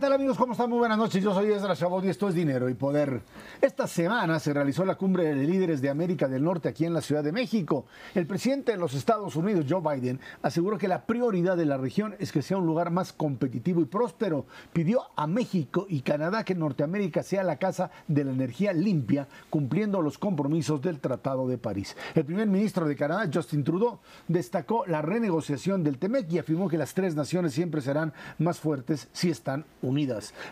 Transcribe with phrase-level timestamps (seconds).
[0.00, 0.38] Hola, ¿qué tal amigos?
[0.38, 0.70] ¿Cómo están?
[0.70, 1.22] Muy buenas noches.
[1.22, 3.20] Yo soy Ezra Chabot y esto es Dinero y Poder.
[3.60, 7.02] Esta semana se realizó la cumbre de líderes de América del Norte aquí en la
[7.02, 7.84] Ciudad de México.
[8.14, 12.14] El presidente de los Estados Unidos, Joe Biden, aseguró que la prioridad de la región
[12.18, 14.46] es que sea un lugar más competitivo y próspero.
[14.72, 20.00] Pidió a México y Canadá que Norteamérica sea la casa de la energía limpia, cumpliendo
[20.00, 21.94] los compromisos del Tratado de París.
[22.14, 23.98] El primer ministro de Canadá, Justin Trudeau,
[24.28, 29.08] destacó la renegociación del TEMEC y afirmó que las tres naciones siempre serán más fuertes
[29.12, 29.89] si están unidas.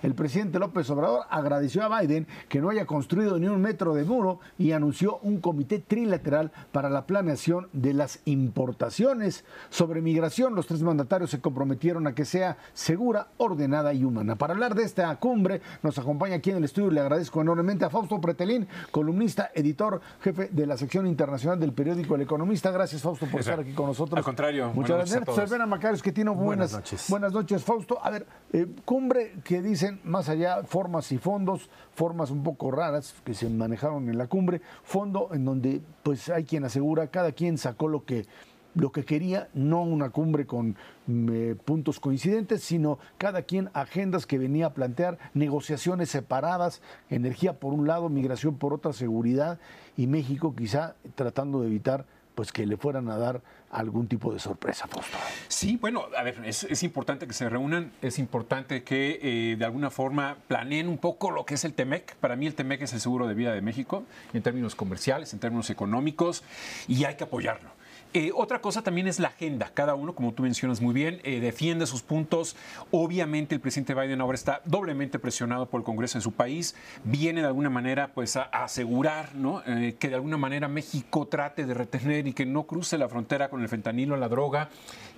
[0.03, 4.05] El presidente López Obrador agradeció a Biden que no haya construido ni un metro de
[4.05, 9.45] muro y anunció un comité trilateral para la planeación de las importaciones.
[9.71, 14.37] Sobre migración, los tres mandatarios se comprometieron a que sea segura, ordenada y humana.
[14.37, 16.91] Para hablar de esta cumbre, nos acompaña aquí en el estudio.
[16.91, 22.17] Le agradezco enormemente a Fausto Pretelín, columnista, editor, jefe de la sección internacional del periódico
[22.17, 22.71] El Economista.
[22.71, 24.19] Gracias, Fausto, por estar aquí con nosotros.
[24.19, 25.35] Al contrario, muchas gracias.
[25.35, 27.07] Cervera Macarios, que tiene buenas, Buenas noches.
[27.09, 27.99] Buenas noches, Fausto.
[28.03, 33.15] A ver, eh, cumbre que dicen más allá formas y fondos, formas un poco raras
[33.25, 37.59] que se manejaron en la cumbre, fondo en donde pues hay quien asegura cada quien
[37.59, 38.27] sacó lo que
[38.75, 44.27] lo que quería, no una cumbre con mm, eh, puntos coincidentes, sino cada quien agendas
[44.27, 49.59] que venía a plantear, negociaciones separadas, energía por un lado, migración por otra, seguridad,
[49.97, 52.07] y México quizá tratando de evitar
[52.39, 55.19] pues que le fueran a dar algún tipo de sorpresa, Fausto.
[55.49, 59.65] Sí, bueno, a ver, es, es importante que se reúnan, es importante que eh, de
[59.65, 62.15] alguna forma planeen un poco lo que es el TEMEC.
[62.15, 65.41] Para mí el TEMEC es el seguro de vida de México en términos comerciales, en
[65.41, 66.45] términos económicos,
[66.87, 67.71] y hay que apoyarlo.
[68.15, 69.71] Eh, otra cosa también es la agenda.
[69.75, 72.57] Cada uno, como tú mencionas muy bien, eh, defiende sus puntos.
[72.91, 76.75] Obviamente el presidente Biden ahora está doblemente presionado por el Congreso en su país.
[77.05, 79.63] Viene de alguna manera pues, a, asegurar ¿no?
[79.67, 83.51] Eh, que de alguna manera México trate de retener y que no cruce la frontera
[83.51, 84.71] con el fentanilo, la droga.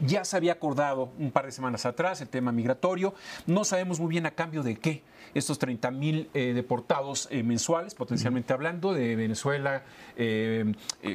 [0.05, 3.15] Ya se había acordado un par de semanas atrás el tema migratorio.
[3.47, 5.05] No sabemos muy bien a cambio de qué.
[5.35, 9.83] Estos 30 mil deportados mensuales, potencialmente hablando, de Venezuela,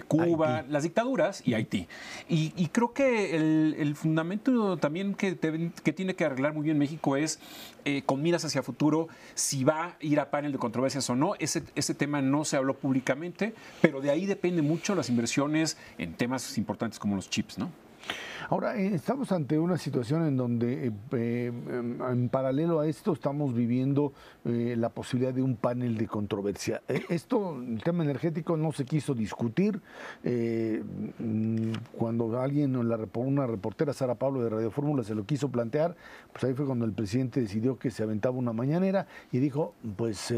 [0.07, 0.71] Cuba, Haití.
[0.71, 1.87] las dictaduras y Haití.
[2.29, 6.63] Y, y creo que el, el fundamento también que, te- que tiene que arreglar muy
[6.63, 7.39] bien México es,
[7.85, 11.33] eh, con miras hacia futuro, si va a ir a panel de controversias o no.
[11.39, 16.13] Ese, ese tema no se habló públicamente, pero de ahí depende mucho las inversiones en
[16.13, 17.69] temas importantes como los chips, ¿no?
[18.49, 21.51] Ahora, eh, estamos ante una situación en donde, eh, eh,
[22.11, 26.83] en paralelo a esto, estamos viviendo la posibilidad de un panel de controversia.
[26.87, 29.81] Esto, el tema energético, no se quiso discutir.
[31.97, 35.95] cuando alguien, la una reportera, Sara Pablo de Radio Fórmula, se lo quiso plantear,
[36.31, 40.33] pues ahí fue cuando el presidente decidió que se aventaba una mañanera y dijo, pues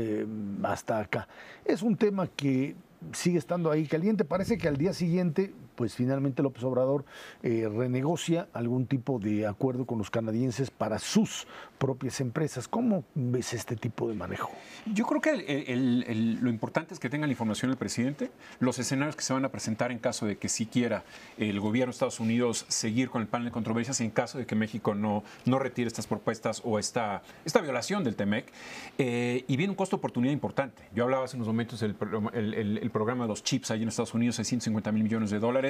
[0.64, 1.28] hasta acá.
[1.66, 2.76] Es un tema que
[3.12, 4.24] sigue estando ahí caliente.
[4.24, 7.06] Parece que al día siguiente, pues finalmente López Obrador
[7.44, 12.68] eh, renegocia algún tipo de acuerdo con los canadienses para sus propias empresas.
[12.68, 14.52] ¿Cómo ves este tipo de manejo?
[14.94, 19.22] Yo creo que lo importante es que tenga la información el presidente, los escenarios que
[19.22, 21.04] se van a presentar en caso de que sí quiera
[21.38, 24.56] el gobierno de Estados Unidos seguir con el panel de controversias en caso de que
[24.56, 28.52] México no, no retire estas propuestas o esta, esta violación del TEMEC.
[28.98, 30.82] Eh, y viene un costo-oportunidad importante.
[30.96, 33.84] Yo hablaba hace unos momentos del programa- el, el- el programa de los chips ahí
[33.84, 35.67] en Estados Unidos, 650 mil millones de dólares,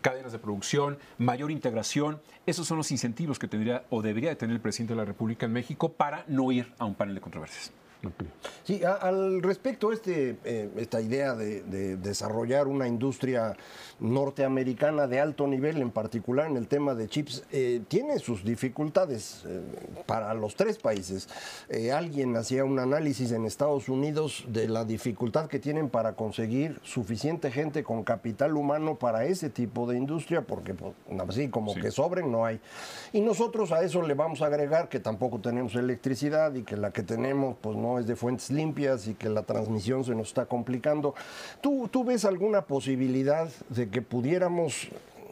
[0.00, 2.20] cadenas de producción, mayor integración.
[2.46, 5.46] Esos son los incentivos que tendría o debería de tener el presidente de la República
[5.46, 7.72] en México para no ir a un panel de controversias.
[8.64, 13.54] Sí, a- al respecto, este, eh, esta idea de, de desarrollar una industria
[14.00, 19.44] norteamericana de alto nivel, en particular en el tema de chips, eh, tiene sus dificultades
[19.46, 19.60] eh,
[20.06, 21.28] para los tres países.
[21.68, 26.80] Eh, alguien hacía un análisis en Estados Unidos de la dificultad que tienen para conseguir
[26.82, 30.92] suficiente gente con capital humano para ese tipo de industria, porque pues,
[31.28, 31.80] así como Sí.
[31.80, 32.60] que sobren no hay.
[33.12, 36.92] Y nosotros a eso le vamos a agregar que tampoco tenemos electricidad y que la
[36.92, 40.46] que tenemos pues no es de fuentes limpias y que la transmisión se nos está
[40.46, 41.14] complicando.
[41.60, 44.88] ¿Tú, tú ves alguna posibilidad de que pudiéramos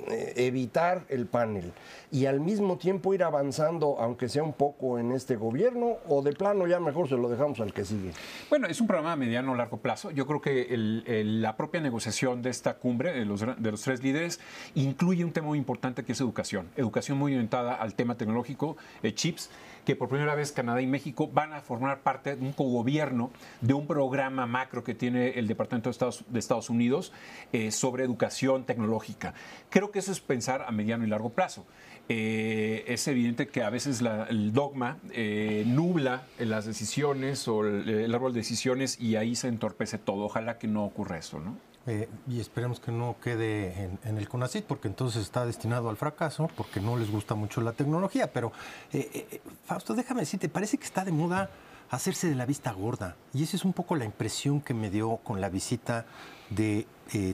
[0.08, 1.72] eh, evitar el panel
[2.10, 6.32] y al mismo tiempo ir avanzando, aunque sea un poco en este gobierno, o de
[6.32, 8.12] plano ya mejor se lo dejamos al que sigue?
[8.48, 10.10] Bueno, es un programa a mediano o largo plazo.
[10.10, 13.82] Yo creo que el- el- la propia negociación de esta cumbre de los, de los
[13.82, 14.40] tres líderes
[14.74, 16.68] incluye un tema muy importante que es educación.
[16.76, 19.50] Educación muy orientada al tema tecnológico, eh, chips,
[19.84, 23.30] que por primera vez Canadá y México van a formar parte de un cogobierno
[23.60, 27.12] de un programa macro que tiene el Departamento de Estados, de Estados Unidos
[27.52, 29.34] eh, sobre educación tecnológica.
[29.68, 31.66] Creo que eso es pensar a mediano y largo plazo.
[32.08, 38.14] Eh, es evidente que a veces el dogma eh, nubla las decisiones o el, el
[38.14, 40.24] árbol de decisiones y ahí se entorpece todo.
[40.24, 41.69] Ojalá que no ocurra eso, ¿no?
[41.90, 46.48] Eh, y esperemos que no quede en, el CONACIT, porque entonces está destinado al fracaso,
[46.56, 48.32] porque no les gusta mucho la tecnología.
[48.32, 48.52] Pero,
[48.92, 51.50] eh, Fausto, déjame decirte, parece que está de moda
[51.90, 53.16] hacerse de la vista gorda.
[53.34, 56.06] Y esa es un poco la impresión que me dio con la visita
[56.48, 56.86] de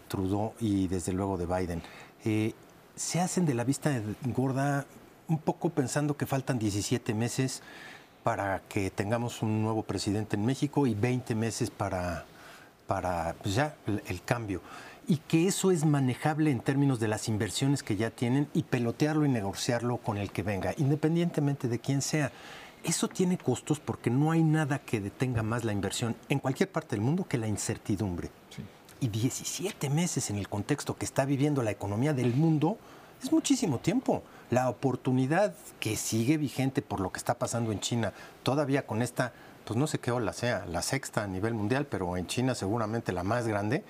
[0.08, 1.82] Trudeau y desde luego de Biden.
[2.94, 4.86] se hacen de la vista gorda
[5.28, 7.62] un poco pensando que faltan 17 meses
[8.22, 12.24] para que tengamos un nuevo presidente en México y 20 meses para,
[12.86, 14.60] para pues ya el, cambio.
[15.08, 19.24] Y que eso es manejable en términos de las inversiones que ya tienen y pelotearlo
[19.24, 22.32] y negociarlo con el que venga, independientemente de quién sea.
[22.82, 26.96] Eso tiene costos porque no hay nada que detenga más la inversión en cualquier parte
[26.96, 28.30] del mundo que la incertidumbre.
[29.00, 32.78] Y 17 meses en el contexto que está viviendo la economía del mundo
[33.22, 38.12] es muchísimo tiempo la oportunidad que sigue vigente por lo que está pasando en China,
[38.42, 39.32] todavía con esta,
[39.66, 43.12] pues no sé qué ola sea, la sexta a nivel mundial, pero en China seguramente
[43.12, 43.82] la más grande,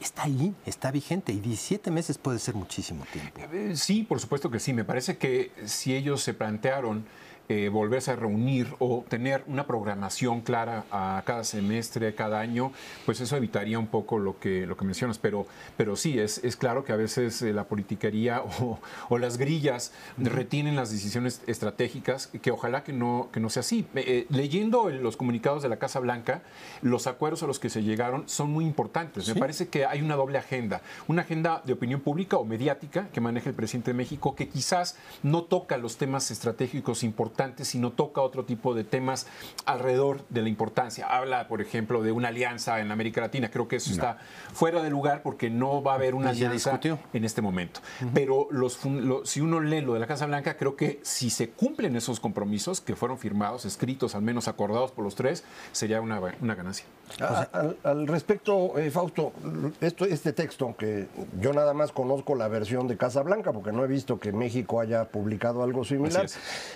[0.00, 3.40] está ahí, está vigente y 17 meses puede ser muchísimo tiempo.
[3.52, 4.72] Eh, sí, por supuesto que sí.
[4.72, 7.04] Me parece que si ellos se plantearon
[7.50, 12.72] eh, volverse a reunir o tener una programación clara a cada semestre, cada año,
[13.04, 15.18] pues eso evitaría un poco lo que, lo que mencionas.
[15.18, 15.46] Pero,
[15.76, 18.42] pero sí, es, es claro que a veces eh, la politiquería
[19.10, 23.86] o, las grillas retienen las decisiones estratégicas, que ojalá que no, que no sea así.
[23.94, 26.42] Eh, leyendo los comunicados de la Casa Blanca,
[26.80, 29.28] los acuerdos a los que se llegaron son muy importantes.
[29.28, 33.20] Me parece que hay una doble agenda, una agenda de opinión pública o mediática que
[33.20, 37.33] maneja el presidente de México, que quizás no toca los temas estratégicos importantes
[37.64, 39.26] sino toca otro tipo de temas
[39.66, 41.06] alrededor de la importancia.
[41.06, 43.50] Habla, por ejemplo, de una alianza en América Latina.
[43.50, 44.18] Creo que eso está
[44.52, 46.80] fuera de lugar porque no va a haber una alianza
[47.12, 47.80] en este momento.
[48.12, 48.78] Pero los,
[49.24, 52.80] si uno lee lo de la Casa Blanca, creo que si se cumplen esos compromisos
[52.80, 56.86] que fueron firmados, escritos, al menos acordados por los tres, sería una, una ganancia.
[57.20, 59.32] Al, respecto, eh, Fausto,
[59.80, 61.06] esto, este texto, aunque
[61.40, 64.80] yo nada más conozco la versión de Casa Blanca, porque no he visto que México
[64.80, 66.26] haya publicado algo similar,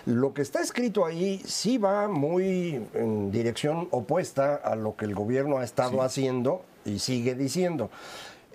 [0.07, 5.15] lo que está escrito ahí sí va muy en dirección opuesta a lo que el
[5.15, 7.91] gobierno ha estado haciendo y sigue diciendo.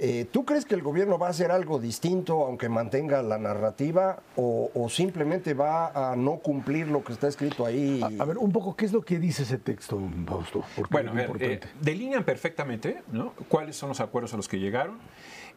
[0.06, 4.20] Eh, ¿Tú crees que el gobierno va a hacer algo distinto aunque mantenga la narrativa
[4.36, 8.02] o, simplemente va a no cumplir lo que está escrito ahí?
[8.20, 9.98] A, ver, un poco, ¿qué es lo que dice ese texto,
[10.28, 10.66] Fausto?
[10.90, 13.32] Bueno, a ver, eh, delinean perfectamente ¿no?
[13.48, 14.98] cuáles son los acuerdos a los que llegaron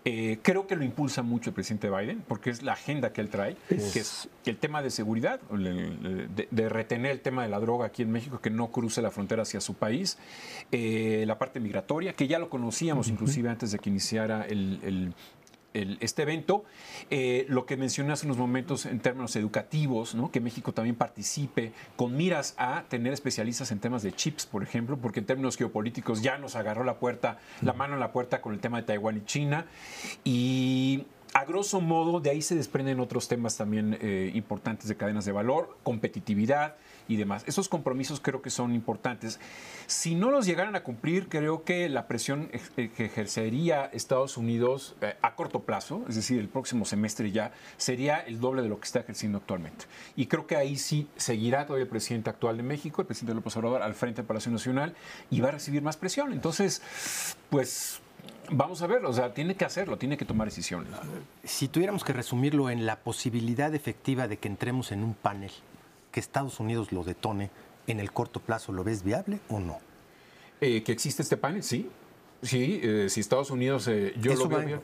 [0.08, 3.29] eh, creo que lo impulsa mucho el presidente Biden, porque es la agenda que él
[3.29, 8.03] trae, que es el tema de seguridad, de, retener el tema de la droga aquí
[8.03, 10.17] en México, que no cruce la frontera hacia su país,
[10.70, 15.12] eh, la parte migratoria, que ya lo conocíamos inclusive antes de que iniciara el,
[16.00, 16.64] este evento.
[17.11, 22.17] Eh, lo que mencioné hace unos momentos en términos educativos, que México también participe con
[22.17, 26.38] miras a tener especialistas en temas de chips, por ejemplo, porque en términos geopolíticos ya
[26.38, 29.25] nos agarró la puerta, la mano en la puerta con el tema de Taiwán y
[29.25, 29.67] China.
[30.25, 35.25] Y a grosso modo, de ahí se desprenden otros temas también eh, importantes de cadenas
[35.26, 36.76] de valor, competitividad,
[37.08, 37.44] y demás.
[37.47, 39.41] Esos compromisos creo que son importantes.
[39.87, 44.97] Si no los llegaran a cumplir, creo que la presión eh, que ejercería Estados Unidos
[45.00, 48.79] eh, a corto plazo, es decir, el próximo semestre ya, sería el doble de lo
[48.81, 49.87] que está ejerciendo actualmente.
[50.17, 53.56] Y creo que ahí sí seguirá todavía el presidente actual de México, el presidente López
[53.56, 54.94] Obrador, al frente del Palacio Nacional
[55.31, 56.33] y va a recibir más presión.
[56.33, 56.83] Entonces,
[57.50, 58.00] pues
[58.50, 60.92] Vamos a ver, o sea, tiene que hacerlo, tiene que tomar decisiones.
[61.42, 65.50] Si tuviéramos que resumirlo en la posibilidad efectiva de que entremos en un panel
[66.16, 67.50] que Estados Unidos lo detone
[67.87, 69.80] en el corto plazo, ¿lo ves viable o no?
[70.62, 71.90] Eh, que existe este panel, sí.
[72.40, 74.82] Sí, eh, si Estados Unidos, eh, yo lo veo viable.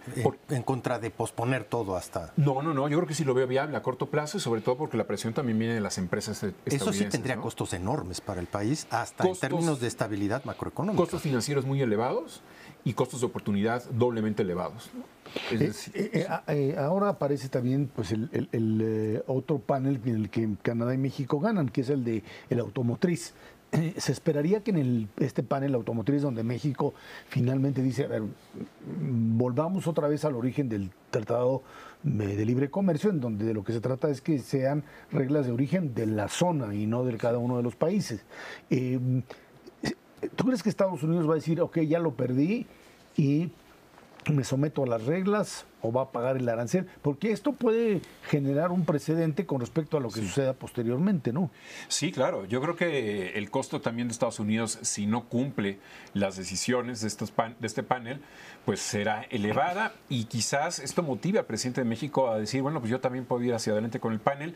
[0.51, 2.35] En, contra de posponer todo hasta.
[2.37, 4.61] No, no, no, yo creo que sí lo veo viable a corto plazo y sobre
[4.61, 6.83] todo porque la presión también viene de las empresas estadounidenses.
[6.83, 11.01] Eso sí tendría costos enormes para el país, hasta en términos de estabilidad macroeconómica.
[11.01, 12.43] Costos financieros muy elevados
[12.85, 14.91] y costos de oportunidad doblemente elevados.
[15.51, 20.99] Eh, eh, eh, ahora aparece también pues el, otro panel en el que Canadá y
[20.99, 23.35] México ganan, que es el de el automotriz.
[23.97, 26.93] se esperaría que en el, este panel automotriz donde México
[27.29, 28.23] finalmente dice, a ver,
[29.01, 31.63] volvamos otra vez al origen del Tratado
[32.03, 35.53] de Libre Comercio, en donde de lo que se trata es que sean reglas de
[35.53, 38.25] origen de la zona y no de cada uno de los países.
[40.37, 42.67] ¿Tú crees que Estados Unidos va a decir, ok, ya lo perdí
[43.17, 43.51] y
[44.33, 48.71] me someto a las reglas o va a pagar el arancel, porque esto puede generar
[48.71, 51.51] un precedente con respecto a lo que suceda posteriormente, ¿no?
[51.89, 52.45] Sí, claro.
[52.47, 55.79] Yo creo que el costo también de Estados Unidos, si no cumple
[56.15, 58.21] las decisiones de, estos de este panel,
[58.65, 62.91] pues será elevada y quizás esto motive al presidente de México a decir, bueno, pues
[62.91, 64.55] yo también puedo ir hacia adelante con el panel,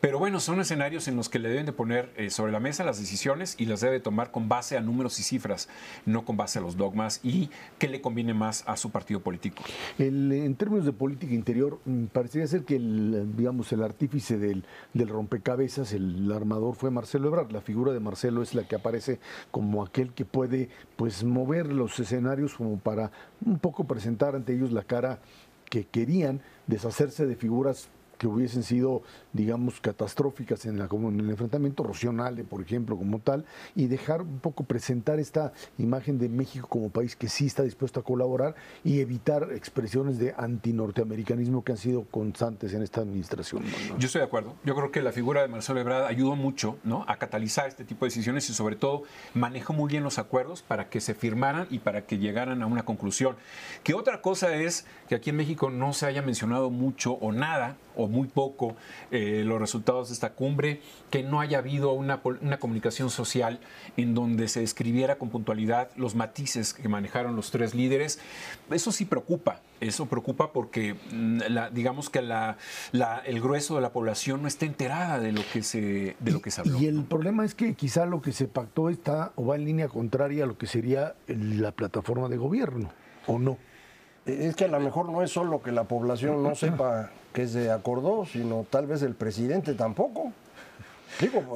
[0.00, 2.84] pero bueno, son escenarios en los que le deben de poner eh, sobre la mesa
[2.84, 5.68] las decisiones y las debe tomar con base a números y cifras,
[6.06, 9.62] no con base a los dogmas y qué le conviene más a su partido político.
[9.98, 15.08] en términos de política interior, mm, parecería ser que el, digamos, el artífice del, del
[15.08, 17.52] rompecabezas, el armador fue Marcelo Ebrard.
[17.52, 19.18] La figura de Marcelo es la que aparece
[19.50, 23.10] como aquel que puede pues mover los escenarios como para
[23.46, 25.20] un poco presentar ante ellos la cara
[25.70, 31.30] que querían deshacerse de figuras que hubiesen sido, digamos, catastróficas en, la, como en el
[31.30, 33.44] enfrentamiento, Rocionale, por ejemplo, como tal,
[33.74, 38.00] y dejar un poco presentar esta imagen de México como país que sí está dispuesto
[38.00, 43.62] a colaborar y evitar expresiones de antinorteamericanismo que han sido constantes en esta administración.
[43.98, 44.54] Yo estoy de acuerdo.
[44.64, 47.04] Yo creo que la figura de Marcelo Ebrard ayudó mucho ¿no?
[47.06, 50.88] a catalizar este tipo de decisiones y sobre todo manejó muy bien los acuerdos para
[50.88, 53.36] que se firmaran y para que llegaran a una conclusión.
[53.84, 57.76] Que otra cosa es que aquí en México no se haya mencionado mucho o nada
[57.98, 58.76] o muy poco
[59.10, 63.58] eh, los resultados de esta cumbre, que no haya habido una, una, comunicación social
[63.96, 68.20] en donde se describiera con puntualidad los matices que manejaron los tres líderes.
[68.70, 72.56] Eso sí preocupa, eso preocupa porque mm, la, digamos que la,
[72.92, 76.40] la, el grueso de la población no está enterada de lo que se, de lo
[76.40, 76.78] que se habló.
[76.78, 79.88] Y el problema es que quizá lo que se pactó está o va en línea
[79.88, 82.92] contraria a lo que sería la plataforma de gobierno,
[83.26, 83.58] ¿o no?
[84.24, 87.70] Es que a lo mejor no es solo que la población no sepa que se
[87.70, 90.32] acordó, sino tal vez el presidente tampoco.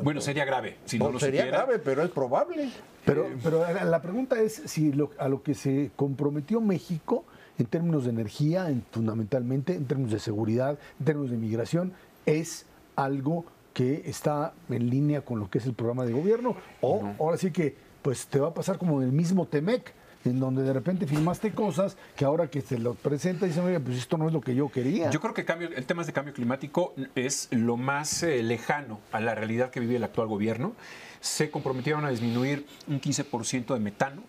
[0.03, 0.77] bueno, sería grave.
[0.85, 2.71] Si no, sería grave, pero es probable.
[3.05, 7.25] Pero, pero la pregunta es si a lo que se comprometió México
[7.59, 11.93] en términos de energía, fundamentalmente, en términos de seguridad, en términos de migración,
[12.27, 16.57] es algo que está en línea con lo que es el programa de gobierno.
[16.81, 20.41] O ahora sí que pues te va a pasar como en el mismo Temec en
[20.41, 24.17] donde de repente firmaste cosas que ahora que se lo presenta dicen, oye, pues esto
[24.17, 25.11] no es lo que yo quería.
[25.11, 29.21] Yo creo que cambio, el tema de cambio climático es lo más eh, lejano a
[29.21, 30.75] la realidad que vive el actual gobierno.
[31.21, 34.23] Se comprometieron a disminuir un 15% de metano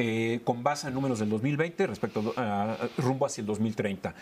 [0.00, 4.14] eh, con base en números del 2020 respecto a, rumbo hacia el 2030.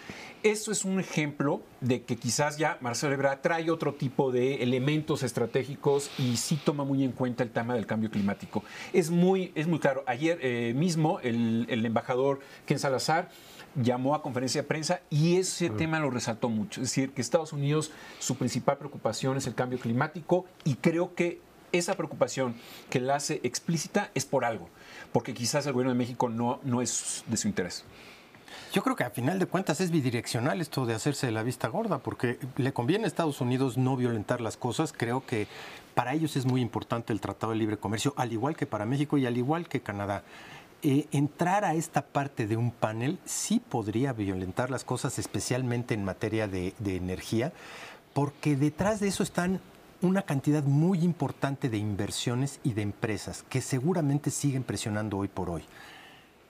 [0.42, 5.23] Eso es un ejemplo de que quizás ya Marcelo Ebrard trae otro tipo de elementos
[5.23, 8.64] estratégicos y sí toma muy en cuenta el tema del cambio climático.
[8.95, 10.02] Es muy, es muy claro.
[10.06, 13.28] Ayer eh, mismo el, el embajador Ken Salazar
[13.75, 16.80] llamó a conferencia de prensa y ese tema lo resaltó mucho.
[16.80, 21.40] Es decir, que Estados Unidos, su principal preocupación es el cambio climático y creo que
[21.73, 22.54] esa preocupación
[22.88, 24.71] que la hace explícita es por algo
[25.17, 27.85] porque quizás el gobierno de México no, no es de su interés.
[28.75, 31.69] Yo creo que a final de cuentas es bidireccional esto de hacerse de la vista
[31.69, 34.93] gorda, porque le conviene a Estados Unidos no violentar las cosas.
[34.93, 35.47] Creo que
[35.95, 39.17] para ellos es muy importante el Tratado de Libre Comercio, al igual que para México
[39.17, 40.23] y al igual que Canadá.
[40.83, 46.05] Eh, entrar a esta parte de un panel sí podría violentar las cosas, especialmente en
[46.05, 47.55] materia de, de energía,
[48.13, 49.63] porque detrás de eso están
[50.03, 55.50] una cantidad muy importante de inversiones y de empresas que seguramente siguen presionando hoy por
[55.50, 55.65] hoy.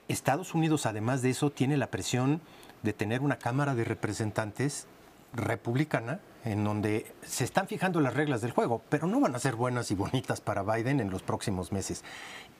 [0.07, 2.41] Estados Unidos, además de eso, tiene la presión
[2.83, 4.87] de tener una Cámara de Representantes
[5.33, 9.55] republicana en donde se están fijando las reglas del juego, pero no van a ser
[9.55, 12.03] buenas y bonitas para Biden en los próximos meses.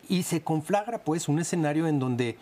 [0.09, 2.37] Y se conflagra pues un escenario en donde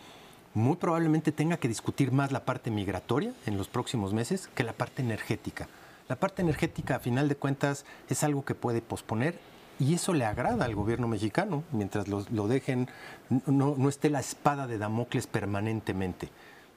[0.54, 4.74] muy probablemente tenga que discutir más la parte migratoria en los próximos meses que la
[4.74, 5.68] parte energética.
[6.08, 9.40] La parte energética, a final de cuentas, es algo que puede posponer
[9.80, 12.88] y eso le agrada al gobierno mexicano, mientras lo, dejen,
[13.30, 16.30] no, no, esté la espada de Damocles permanentemente.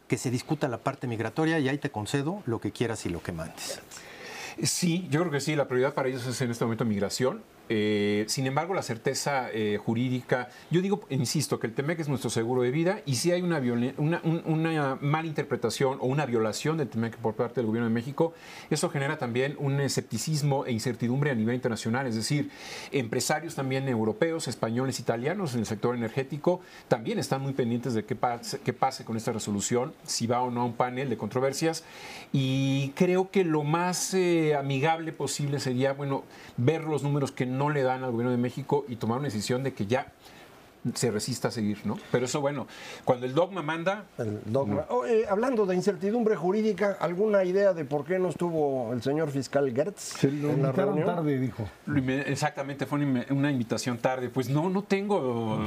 [0.09, 3.23] Que se discuta la parte migratoria y ahí te concedo lo que quieras y lo
[3.23, 3.81] que mandes.
[4.63, 7.43] Sí, yo creo que sí, la prioridad para ellos es en este momento migración.
[7.69, 12.31] Eh, sin embargo, la certeza eh, jurídica, yo digo, insisto, que el TEMEC es nuestro
[12.31, 13.61] seguro de vida y si hay una,
[13.99, 18.33] una, una mala interpretación o una violación del TEMEC por parte del gobierno de México,
[18.71, 22.07] eso genera también un escepticismo e incertidumbre a nivel internacional.
[22.07, 22.51] Es decir,
[22.93, 28.15] empresarios también europeos, españoles, italianos en el sector energético también están muy pendientes de qué
[28.15, 31.85] pase, qué pase con esta resolución, si va o no a un panel de controversias.
[32.33, 36.25] Y creo que lo más eh, amigable posible sería, bueno,
[36.57, 39.27] ver los números que no no le dan al gobierno de México y tomar una
[39.27, 40.13] decisión de que ya
[40.95, 41.99] se resista a seguir, ¿no?
[42.11, 42.67] Pero eso, bueno,
[43.05, 44.07] cuando el dogma manda...
[44.19, 44.87] El dogma.
[44.89, 49.31] Oh, eh, hablando de incertidumbre jurídica, ¿alguna idea de por qué no estuvo el señor
[49.31, 51.07] fiscal Gertz Se lo en la reunión?
[51.07, 51.69] tarde, dijo.
[52.27, 54.29] Exactamente, fue una, invitación tarde.
[54.29, 55.61] Pues no, no tengo.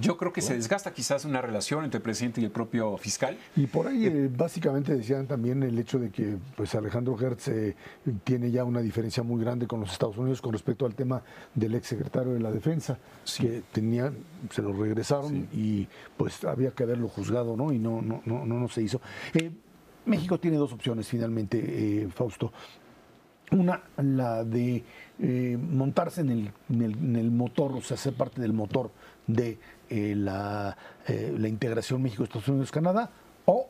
[0.00, 3.36] Yo creo que se desgasta quizás una relación entre el presidente y el propio fiscal.
[3.56, 7.76] Y por ahí eh, básicamente decían también el hecho de que pues Alejandro Hertz eh,
[8.24, 11.22] tiene ya una diferencia muy grande con los Estados Unidos con respecto al tema
[11.54, 12.98] del ex secretario de la Defensa,
[13.38, 14.12] que tenía,
[14.54, 17.72] se lo regresaron y pues había que haberlo juzgado, ¿no?
[17.72, 19.00] Y no, no, no, no, no se hizo.
[19.34, 19.50] Eh,
[20.06, 21.58] México tiene dos opciones finalmente,
[22.02, 22.52] eh, Fausto.
[23.50, 24.82] Una, la de
[25.18, 28.90] eh, montarse en el, en el- en el motor, o sea, ser parte del motor
[29.26, 29.58] de
[29.90, 33.10] eh, la, eh, la integración México-Estados Unidos-Canadá,
[33.44, 33.68] o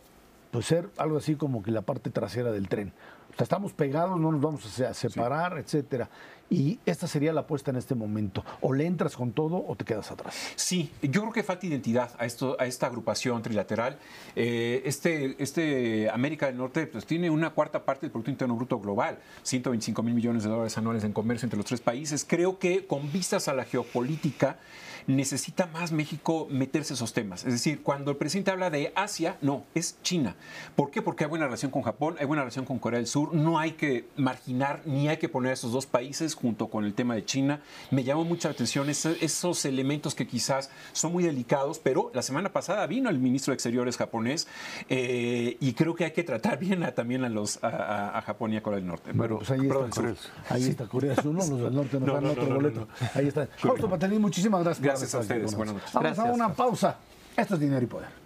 [0.53, 2.93] pues ser algo así como que la parte trasera del tren.
[3.33, 6.09] O sea, estamos pegados, no nos vamos a separar, etcétera.
[6.51, 8.45] Y esta sería la apuesta en este momento.
[8.61, 10.35] O le entras con todo o te quedas atrás.
[10.57, 13.99] Sí, yo creo que falta identidad a, esto, a esta agrupación trilateral.
[14.37, 18.79] Eh, este, este América del Norte pues, tiene una cuarta parte del Producto Interno Bruto
[18.79, 22.25] Global, 125 mil millones de dólares anuales en comercio entre los tres países.
[22.29, 24.59] Creo que con vistas a la geopolítica
[25.07, 27.45] necesita más México meterse esos temas.
[27.45, 30.35] Es decir, cuando el presidente habla de Asia, no, es China.
[30.77, 31.03] ¿Por qué?
[31.03, 33.35] Porque hay buena relación con Japón, hay buena relación con Corea del Sur.
[33.35, 36.95] No hay que marginar ni hay que poner a esos dos países junto con el
[36.95, 37.61] tema de China.
[37.91, 42.87] Me llamó mucha atención esos elementos que quizás son muy delicados, pero la semana pasada
[42.87, 44.47] vino el ministro de Exteriores japonés
[44.89, 48.23] eh, y creo que hay que tratar bien a- también a, los, a, a- a
[48.23, 49.11] Japón y a Corea del Norte.
[49.13, 50.31] Bueno, pues ahí está, Corea del Sur.
[50.51, 52.49] ahí está Corea del Sur, no, los del norte nos No, dan no, otro no,
[52.51, 52.89] no, boleto.
[53.15, 53.47] Ahí está.
[53.59, 54.87] Fausto Patelín, muchísimas gracias.
[54.87, 55.55] por Gracias a ustedes.
[55.55, 55.93] Buenas noches.
[55.93, 56.97] Vamos a una pausa.
[57.37, 58.24] Esto es Dinero y Poder.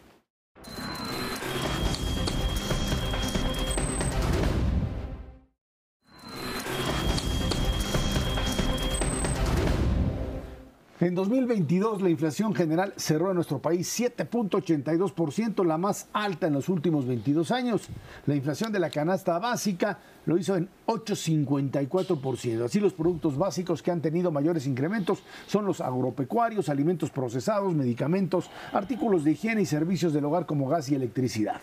[11.00, 16.68] En 2022 la inflación general cerró en nuestro país 7.82%, la más alta en los
[16.68, 17.88] últimos 22 años.
[18.26, 22.64] La inflación de la canasta básica lo hizo en 8.54%.
[22.64, 28.50] Así los productos básicos que han tenido mayores incrementos son los agropecuarios, alimentos procesados, medicamentos,
[28.72, 31.60] artículos de higiene y servicios del hogar como gas y electricidad.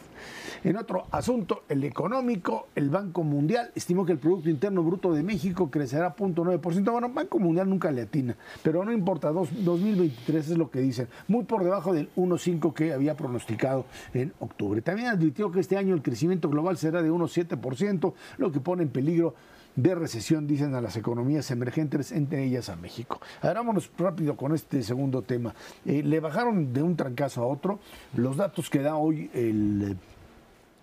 [0.64, 5.22] En otro asunto, el económico, el Banco Mundial estimó que el Producto Interno Bruto de
[5.24, 6.92] México crecerá 0.9%.
[6.92, 11.08] Bueno, Banco Mundial nunca le atina, pero no importa, dos- 2023 es lo que dicen,
[11.28, 14.82] muy por debajo del 1.5 que había pronosticado en octubre.
[14.82, 18.90] También advirtió que este año el crecimiento global será de 1.7%, lo que pone en
[18.90, 19.36] peligro
[19.76, 23.20] de recesión, dicen a las economías emergentes, entre ellas a México.
[23.42, 23.62] Ahora
[23.98, 25.54] rápido con este segundo tema.
[25.86, 27.80] Eh, le bajaron de un trancazo a otro
[28.16, 29.98] los datos que da hoy el...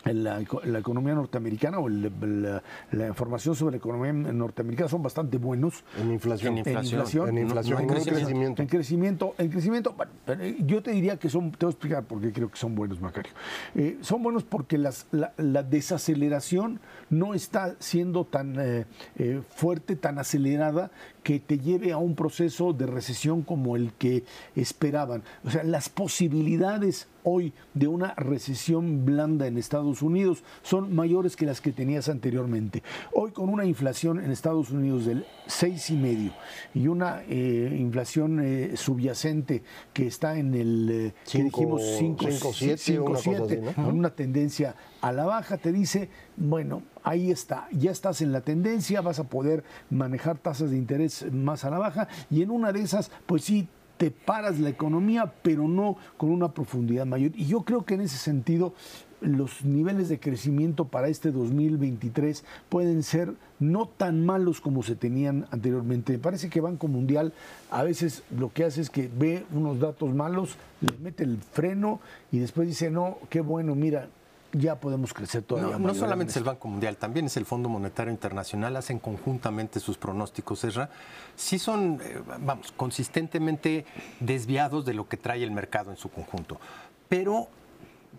[0.05, 2.11] La, eco- la economía norteamericana o el-
[2.43, 5.85] la, la información sobre la economía norteamericana son bastante buenos.
[6.01, 6.53] En inflación.
[6.55, 7.29] En inflación.
[7.29, 8.63] En inflación, No- no no hay en crecimiento.
[8.63, 9.95] En crecimiento, en crecimiento,
[10.27, 12.75] eh, yo te diría que son, te voy a explicar por qué creo que son
[12.75, 13.33] buenos, Macario.
[13.75, 18.87] Eh, son buenos porque las, la, la desaceleración no está siendo tan eh,
[19.17, 20.91] eh, fuerte, tan acelerada,
[21.23, 24.25] que te lleve a un proceso de recesión como el que
[24.57, 25.23] esperaban.
[25.45, 31.47] O sea, las posibilidades hoy de una recesión blanda en Estados Unidos son mayores que
[31.47, 32.83] las que tenías anteriormente.
[33.13, 36.33] Hoy con una inflación en Estados Unidos del 6,5
[36.75, 42.25] y una eh, inflación eh, subyacente que está en el eh, que Cinco- dijimos 5
[42.31, 43.73] cinco, siete, una cosa así, ¿no?
[43.75, 48.41] con una tendencia a la baja, te dice, bueno, ahí está, ya estás en la
[48.41, 52.73] tendencia, vas a poder manejar tasas de interés más a la baja y en una
[52.73, 53.69] de esas, pues sí,
[54.03, 57.31] te paras la economía, pero no con una profundidad mayor.
[57.37, 58.75] Y yo creo que en ese sentido
[59.21, 65.47] los niveles de crecimiento para este 2023 pueden ser no tan malos como se tenían
[65.53, 66.15] anteriormente.
[66.15, 67.33] Me parece que Banco Mundial
[67.71, 72.01] a veces lo que hace es que ve unos datos malos, le mete el freno
[72.33, 74.09] y después dice, no, qué bueno, mira,
[74.53, 75.79] ya podemos crecer todavía.
[75.79, 76.53] No, no solamente es el esto".
[76.53, 80.91] Banco Mundial, también es el Fondo Monetario Internacional, hacen conjuntamente sus pronósticos, Esra.
[81.37, 83.87] Sí son, eh, vamos, consistentemente
[84.21, 86.61] desviados de lo que trae el mercado en su conjunto.
[87.09, 87.49] Pero,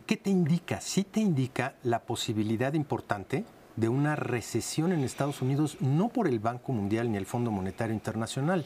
[0.06, 0.82] ¿qué te indica?
[0.82, 6.40] Sí te indica la posibilidad importante de una recesión en Estados Unidos, no por el
[6.40, 8.66] Banco Mundial ni el Fondo Monetario Internacional.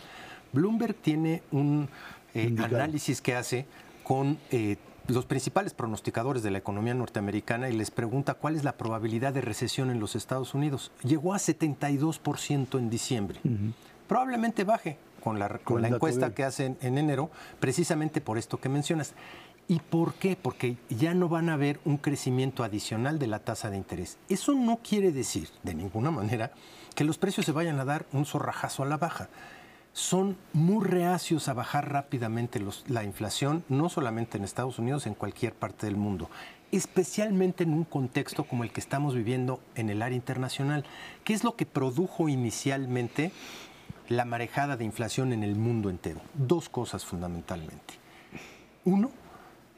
[0.51, 1.89] Bloomberg tiene un
[2.33, 3.65] eh, análisis que hace
[4.03, 8.77] con eh, los principales pronosticadores de la economía norteamericana y les pregunta cuál es la
[8.77, 10.91] probabilidad de recesión en los Estados Unidos.
[11.03, 13.39] Llegó a 72% en diciembre.
[14.07, 18.21] Probablemente baje con la, con Con el la dato encuesta que hacen en enero, precisamente
[18.21, 19.13] por esto que mencionas.
[19.69, 20.37] ¿Y por qué?
[20.41, 24.17] Porque ya no van a ver un crecimiento adicional de la tasa de interés.
[24.29, 26.51] Eso no quiere decir, de ninguna manera,
[26.95, 29.27] que los precios se vayan a dar un zorrajazo a la baja.
[29.97, 35.55] Son muy reacios a bajar rápidamente la inflación, no solamente en Estados Unidos, en cualquier
[35.55, 36.29] parte del mundo,
[36.71, 40.85] especialmente en un contexto como el que estamos viviendo en el área internacional.
[41.23, 43.31] ¿Qué es lo que produjo inicialmente
[44.07, 46.21] la marejada de inflación en el mundo entero?
[46.35, 47.95] Dos cosas fundamentalmente.
[48.85, 49.09] Uno,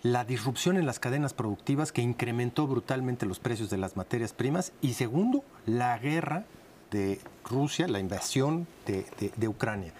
[0.04, 4.74] la disrupción en las cadenas productivas que incrementó brutalmente los precios de las materias primas
[4.82, 6.44] y segundo, la guerra
[6.92, 9.94] de Rusia, la invasión de, Ucrania,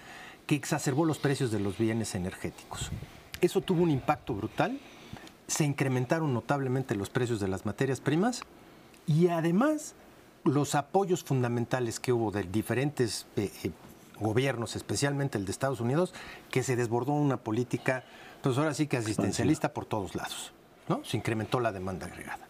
[0.46, 2.90] que exacerbó los precios de los bienes energéticos.
[3.40, 4.78] Eso tuvo un impacto brutal,
[5.46, 8.42] se incrementaron notablemente los precios de las materias primas
[9.06, 9.94] y además
[10.44, 13.70] los apoyos fundamentales que hubo de diferentes eh, eh,
[14.18, 16.14] gobiernos, especialmente el de Estados Unidos,
[16.50, 18.04] que se desbordó una política,
[18.42, 20.52] pues ahora sí que asistencialista por todos lados,
[20.88, 21.04] ¿no?
[21.04, 22.46] Se incrementó la demanda agregada.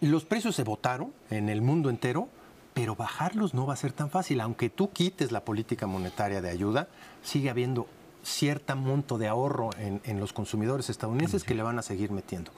[0.00, 2.28] Los precios se votaron en el mundo entero,
[2.74, 4.40] pero bajarlos no va a ser tan fácil.
[4.40, 6.88] Aunque tú quites la política monetaria de ayuda,
[7.22, 7.86] sigue habiendo
[8.22, 12.52] cierto monto de ahorro en, los consumidores estadounidenses que le van a seguir metiendo.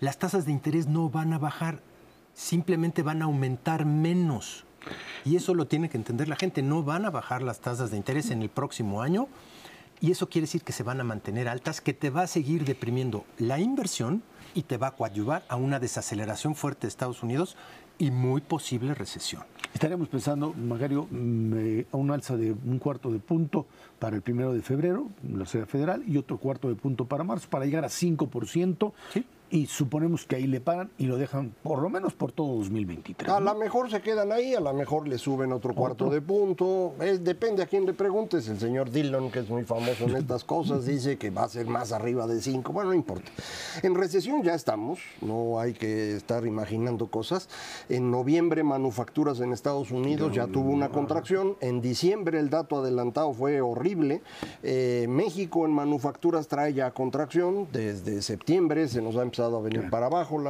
[0.00, 1.80] Las tasas de interés no van a bajar,
[2.34, 4.64] simplemente van a aumentar menos.
[5.24, 6.62] Y eso lo tiene que entender la gente.
[6.62, 9.28] No van a bajar las tasas de interés en el próximo año.
[10.00, 12.64] Y eso quiere decir que se van a mantener altas, que te va a seguir
[12.64, 14.22] deprimiendo la inversión
[14.54, 17.56] y te va a coadyuvar a una desaceleración fuerte de Estados Unidos
[17.98, 19.42] y muy posible recesión.
[19.74, 23.66] Estaríamos pensando, Magario, mm, eh, a un alza de un cuarto de punto
[23.98, 27.48] para el primero de febrero, la Reserva Federal, y otro cuarto de punto para marzo,
[27.50, 28.92] para llegar a 5%.
[29.12, 29.24] ¿Sí?
[29.50, 33.30] Y suponemos que ahí le paran y lo dejan por lo menos por todo 2023.
[33.30, 36.94] A lo mejor se quedan ahí, a lo mejor le suben otro cuarto de punto.
[37.20, 38.48] depende a quién le preguntes.
[38.48, 41.66] El señor Dillon, que es muy famoso en estas cosas, dice que va a ser
[41.66, 42.72] más arriba de 5.
[42.72, 43.30] Bueno, no importa.
[43.82, 47.48] En recesión ya estamos, no hay que estar imaginando cosas.
[47.88, 51.56] En noviembre, manufacturas en Estados Unidos ya tuvo una contracción.
[51.60, 54.22] En diciembre, el dato adelantado fue horrible.
[54.62, 57.68] Eh, México en manufacturas trae ya contracción.
[57.72, 60.40] Desde septiembre se nos ha empezado a venir para abajo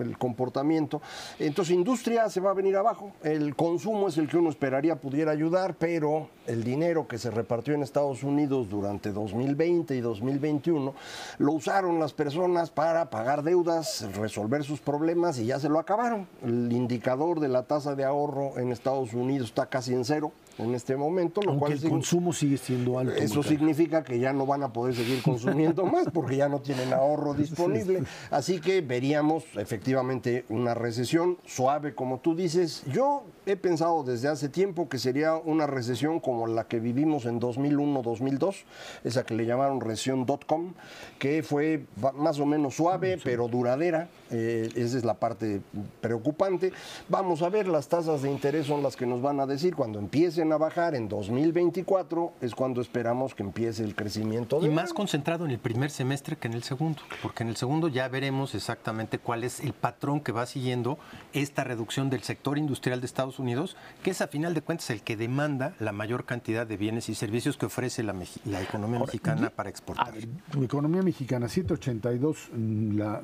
[0.00, 1.00] el comportamiento.
[1.38, 3.12] Entonces, industria se va a venir abajo.
[3.22, 7.74] El consumo es el que uno esperaría pudiera ayudar, pero el dinero que se repartió
[7.74, 10.94] en Estados Unidos durante 2020 y 2021
[11.38, 16.26] lo usaron las personas para pagar deudas, resolver sus problemas y ya se lo acabaron.
[16.42, 20.74] El indicador de la tasa de ahorro en Estados Unidos está casi en cero en
[20.74, 23.14] este momento, lo cual el consumo sigue siendo alto.
[23.14, 26.92] Eso significa que ya no van a poder seguir consumiendo más porque ya no tienen
[26.92, 28.04] ahorro disponible.
[28.30, 32.82] Así que veríamos efectivamente una recesión suave, como tú dices.
[32.86, 37.40] Yo he pensado desde hace tiempo que sería una recesión como la que vivimos en
[37.40, 38.64] 2001-2002,
[39.04, 40.74] esa que le llamaron recesión dot-com,
[41.18, 44.08] que fue más o menos suave, pero duradera.
[44.30, 45.60] Eh, esa es la parte
[46.00, 46.72] preocupante.
[47.08, 49.98] Vamos a ver, las tasas de interés son las que nos van a decir cuando
[49.98, 54.64] empiecen a bajar en 2024 es cuando esperamos que empiece el crecimiento.
[54.64, 57.88] y más concentrado en el primer semestre que en el segundo, porque en el segundo
[57.88, 60.98] ya veremos exactamente cuál es el patrón que va siguiendo
[61.32, 65.02] esta reducción del sector industrial de Estados Unidos, que es a final de cuentas el
[65.02, 68.12] que demanda la mayor cantidad de bienes y servicios que ofrece la,
[68.60, 70.14] economía mexicana para exportar.
[70.14, 73.22] la economía mexicana, 782 mm, la,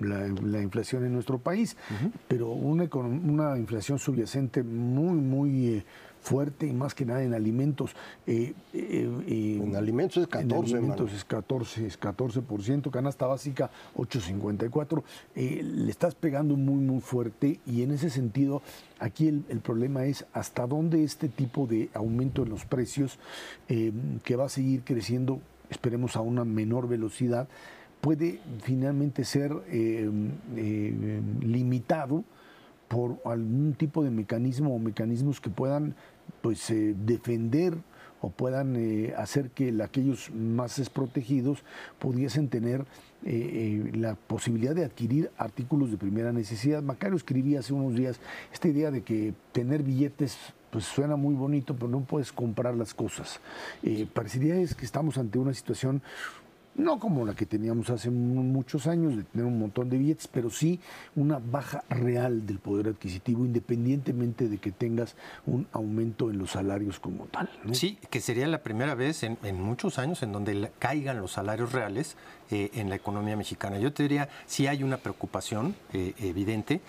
[0.00, 1.76] la, la inflación en nuestro país,
[2.28, 5.66] pero una, una inflación subyacente muy, muy...
[5.68, 5.84] Eh,
[6.20, 7.92] fuerte y más que nada en alimentos.
[8.26, 13.70] Eh, eh, eh, en alimentos es 14, En alimentos es 14, es 14%, canasta básica
[13.96, 15.02] 8,54.
[15.34, 18.62] le estás pegando muy, muy fuerte y en ese sentido
[18.98, 23.18] aquí el, el, problema es hasta dónde este tipo de aumento en los precios,
[23.66, 27.48] que va a seguir creciendo, esperemos a una menor velocidad,
[28.00, 29.52] puede finalmente ser
[31.40, 32.24] limitado
[32.90, 35.94] por algún tipo de mecanismo o mecanismos que puedan
[36.42, 37.78] pues, eh, defender
[38.20, 41.62] o puedan eh, hacer que aquellos más desprotegidos
[42.00, 42.84] pudiesen tener
[43.24, 46.82] eh, la posibilidad de adquirir artículos de primera necesidad.
[46.82, 48.18] Macario escribía hace unos días
[48.52, 50.36] esta idea de que tener billetes
[50.72, 53.40] pues suena muy bonito, pero no puedes comprar las cosas.
[54.14, 56.02] parecería es que estamos ante una situación
[56.74, 60.50] no como la que teníamos hace muchos años, de tener un montón de billetes, pero
[60.50, 60.80] sí
[61.16, 67.00] una baja real del poder adquisitivo, independientemente de que tengas un aumento en los salarios
[67.00, 67.50] como tal.
[67.72, 72.16] Sí, que sería la primera vez en, muchos años en donde caigan los salarios reales
[72.50, 73.78] eh, en la economía mexicana.
[73.78, 76.80] Yo te diría, sí hay una preocupación eh, evidente.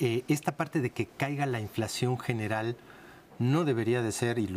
[0.00, 2.76] Eh, esta parte de que caiga la inflación general
[3.38, 4.48] no debería de ser eh,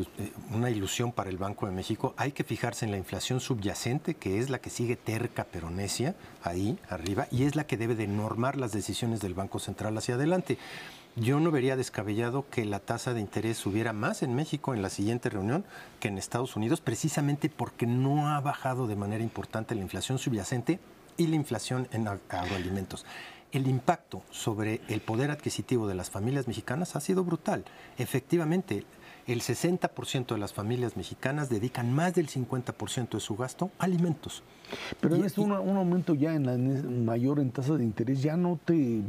[0.51, 2.13] una ilusión para el Banco de México.
[2.17, 6.15] Hay que fijarse en la inflación subyacente, que es la que sigue terca pero necia,
[6.43, 10.15] ahí arriba, y es la que debe de normar las decisiones del Banco Central hacia
[10.15, 10.57] adelante.
[11.15, 14.91] yo no vería descabellado que la tasa de interés subiera más en México en la
[14.91, 15.65] siguiente reunión
[15.99, 20.79] que en Estados Unidos, precisamente porque no ha bajado de manera importante la inflación subyacente
[21.17, 23.03] y la inflación en agroalimentos.
[23.51, 27.63] El impacto sobre el poder adquisitivo de las familias mexicanas ha sido brutal.
[27.97, 28.83] Efectivamente,
[29.25, 34.43] el 60% de las familias mexicanas dedican más del 50% de su gasto a alimentos.
[34.99, 38.37] Pero en este un, un aumento ya en la mayor en tasa de interés ya
[38.37, 39.01] no te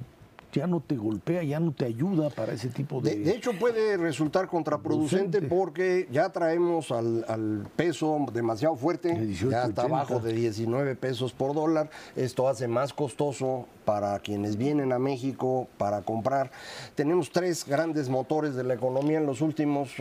[0.52, 3.16] ya no te golpea, ya no te ayuda para ese tipo de...
[3.16, 10.20] De, hecho puede resultar contraproducente porque ya traemos al, peso demasiado fuerte, ya está abajo
[10.20, 16.02] de 19 pesos por dólar, esto hace más costoso para quienes vienen a México para
[16.02, 16.50] comprar.
[16.94, 19.94] Tenemos tres grandes motores de la economía en los últimos,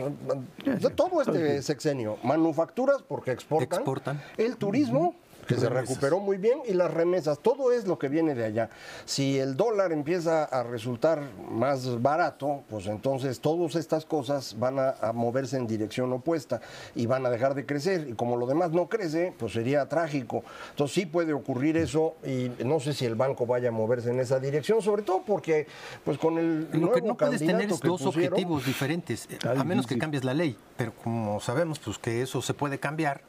[0.64, 4.22] de todo este sexenio, manufacturas porque exportan, exportan.
[4.36, 5.14] el turismo
[5.48, 8.70] que se recuperó muy bien, y las remesas, todo es lo que viene de allá.
[9.06, 14.94] Si el dólar empieza a resultar más barato, pues entonces todas estas cosas van a,
[15.14, 16.60] moverse en dirección opuesta
[16.94, 18.08] y van a dejar de crecer.
[18.10, 20.44] Y como lo demás no crece, pues sería trágico.
[20.70, 24.20] Entonces sí puede ocurrir eso y no sé si el banco vaya a moverse en
[24.20, 25.66] esa dirección, sobre todo porque
[26.04, 29.96] pues con el lo que no puedes tener es dos objetivos diferentes, a menos que
[29.96, 30.56] cambies la ley.
[30.76, 33.22] Pero como sabemos, pues que eso se puede cambiar,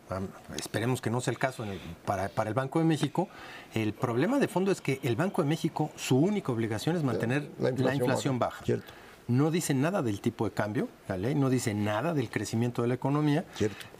[0.57, 1.79] esperemos que no sea el caso en el
[2.17, 3.29] para, el Banco de México,
[3.75, 7.47] el problema de fondo es que el Banco de México, su única obligación es mantener
[7.59, 8.65] la inflación, baja.
[9.27, 12.87] No dice nada del tipo de cambio, la ley no dice nada del crecimiento de
[12.87, 13.45] la economía,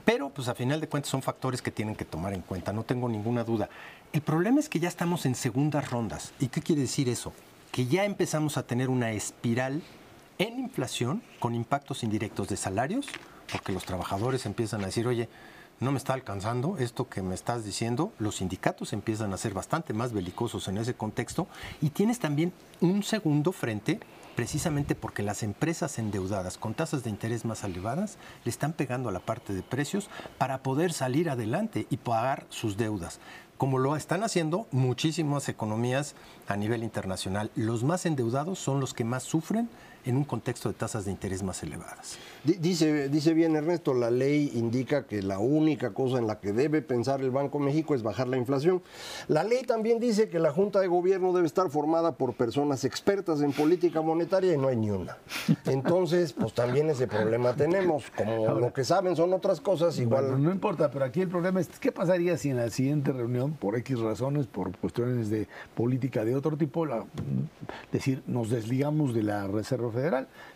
[0.06, 2.84] pero pues a final de cuentas son factores que tienen que tomar en cuenta, no
[2.84, 3.70] tengo ninguna duda.
[4.12, 6.34] El problema es que ya estamos en segundas rondas.
[6.40, 7.32] ¿Y qué quiere decir eso?
[7.72, 9.84] Que ya empezamos a tener una espiral
[10.40, 13.06] en inflación con impactos indirectos de salarios,
[13.52, 15.30] porque los trabajadores empiezan a decir, oye,
[15.80, 19.94] no me está alcanzando esto que me estás diciendo, los sindicatos empiezan a ser bastante
[19.94, 21.48] más belicosos en ese contexto
[21.82, 24.00] y tienes también un segundo frente
[24.36, 29.12] precisamente porque las empresas endeudadas con tasas de interés más elevadas le están pegando a
[29.12, 33.20] la parte de precios para poder salir adelante y pagar sus deudas
[33.58, 36.16] como lo están haciendo muchísimas economías
[36.48, 37.52] a nivel internacional.
[37.56, 39.70] Los más endeudados son los que más sufren
[40.06, 42.18] en un contexto de tasas de interés más elevadas.
[42.44, 46.82] Dice, dice bien Ernesto, la ley indica que la única cosa en la que debe
[46.82, 48.82] pensar el Banco México es bajar la inflación.
[49.28, 53.42] La ley también dice que la Junta de Gobierno debe estar formada por personas expertas
[53.42, 55.18] en política monetaria y no hay ni una.
[55.66, 58.06] Entonces, pues también ese problema tenemos.
[58.16, 60.42] Como lo que saben son otras cosas, igual...
[60.42, 63.76] no importa, pero aquí el problema es, ¿qué pasaría si en la siguiente reunión, por
[63.78, 67.06] X razones, por cuestiones de política de otro tipo, la,
[67.92, 69.99] decir, nos desligamos de la Reserva Federal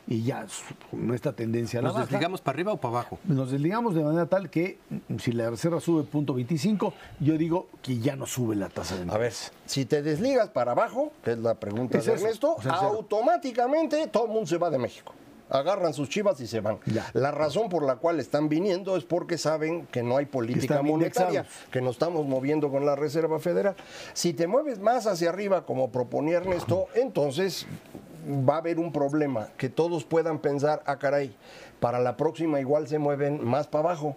[0.07, 0.45] y ya
[0.91, 3.19] nuestra tendencia a la ¿Nos desligamos para arriba o para abajo?
[3.25, 7.67] Nos desligamos de manera tal que mm, si la reserva sube punto 25, yo digo
[7.81, 9.15] que ya no sube la tasa de interés.
[9.15, 9.33] A ver,
[9.65, 14.47] si te desligas para abajo, que es la pregunta de Ernesto, automáticamente todo el mundo
[14.47, 15.13] se va de México
[15.53, 16.79] agarran sus chivas y se van.
[17.13, 21.45] La razón por la cual están viniendo es porque saben que no hay política monetaria,
[21.71, 23.75] que nos estamos moviendo con la Reserva Federal.
[24.13, 27.67] Si te mueves más hacia arriba, como proponía Ernesto, entonces
[28.25, 31.35] va a haber un problema, que todos puedan pensar, ah, caray,
[31.79, 34.15] para la próxima igual se mueven más para abajo.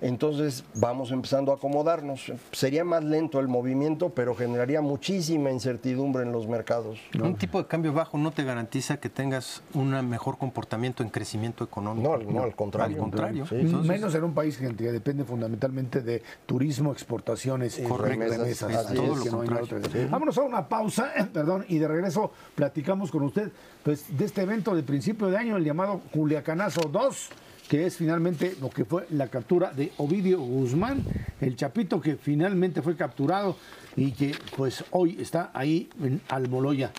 [0.00, 2.32] Entonces vamos empezando a acomodarnos.
[2.52, 6.98] Sería más lento el movimiento, pero generaría muchísima incertidumbre en los mercados.
[7.20, 11.64] Un tipo de cambio bajo no te garantiza que tengas un mejor comportamiento en crecimiento
[11.64, 12.16] económico.
[12.30, 12.96] No, al contrario.
[12.96, 13.46] Al contrario.
[13.50, 18.92] Menos en un país que depende fundamentalmente de turismo, exportaciones y remesas.
[18.92, 19.80] todo lo contrario.
[20.10, 23.50] Vámonos a una pausa, perdón, y de regreso platicamos con usted
[23.82, 27.30] pues, de este evento de principio de año, el llamado Culiacanazo 2
[27.68, 31.04] que es finalmente lo que fue la captura de Ovidio Guzmán,
[31.40, 33.56] el chapito que finalmente fue capturado
[33.96, 36.92] y que pues hoy está ahí en Almoloya,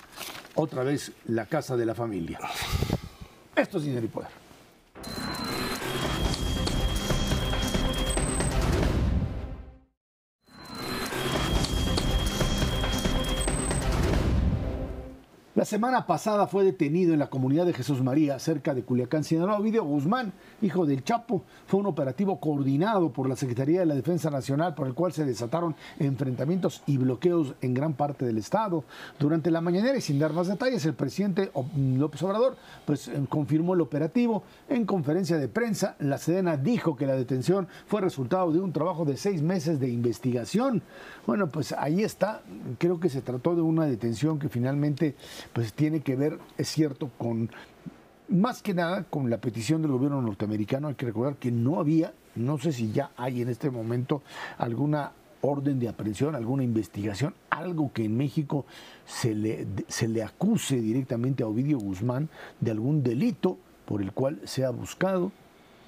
[0.56, 2.40] otra vez la casa de la familia.
[3.56, 5.65] Esto es dinero y poder.
[15.56, 19.58] La semana pasada fue detenido en la comunidad de Jesús María, cerca de Culiacán, Sinaloa,
[19.60, 21.46] Guzmán, hijo del Chapo.
[21.66, 25.24] Fue un operativo coordinado por la Secretaría de la Defensa Nacional, por el cual se
[25.24, 28.84] desataron enfrentamientos y bloqueos en gran parte del estado.
[29.18, 33.76] Durante la mañanera, y sin dar más detalles, el presidente López Obrador pues, eh, confirmó
[33.76, 34.44] el operativo.
[34.68, 39.06] En conferencia de prensa, la Sedena dijo que la detención fue resultado de un trabajo
[39.06, 40.84] de seis meses de investigación.
[41.26, 42.42] Bueno, pues ahí está.
[42.78, 45.16] Creo que se trató de una detención que finalmente
[45.56, 47.50] pues tiene que ver, es cierto, con
[48.28, 50.90] más que nada con la petición del gobierno norteamericano.
[50.90, 54.22] Hay que recordar que no había, no sé si ya hay en este momento
[54.58, 58.66] alguna orden de aprehensión, alguna investigación, algo que en México
[59.06, 62.28] se le, se le acuse directamente a Ovidio Guzmán
[62.60, 65.32] de algún delito por el cual se ha buscado,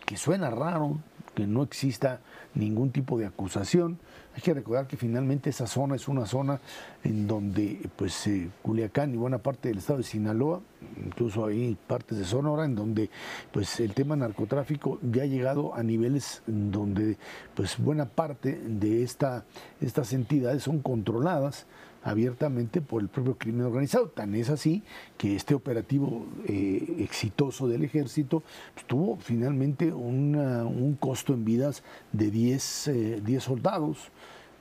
[0.05, 0.97] que suena raro,
[1.35, 2.21] que no exista
[2.55, 3.99] ningún tipo de acusación.
[4.37, 6.61] Hay que recordar que finalmente esa zona es una zona
[7.03, 10.61] en donde pues eh, Culiacán y buena parte del estado de Sinaloa,
[11.03, 13.09] incluso hay partes de Sonora en donde
[13.51, 17.17] pues el tema narcotráfico ya ha llegado a niveles donde
[17.55, 19.43] pues buena parte de esta,
[19.81, 21.65] estas entidades son controladas
[22.07, 24.07] abiertamente por el propio crimen organizado.
[24.07, 24.81] Tan es así
[25.17, 28.43] que este operativo eh, exitoso del ejército
[28.73, 34.09] pues, tuvo finalmente un costo en vidas de 10, eh, soldados.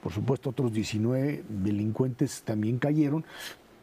[0.03, 3.25] Por supuesto, otros 19 delincuentes también cayeron,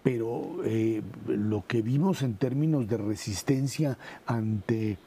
[0.03, 4.97] pero eh, lo que vimos en términos de resistencia ante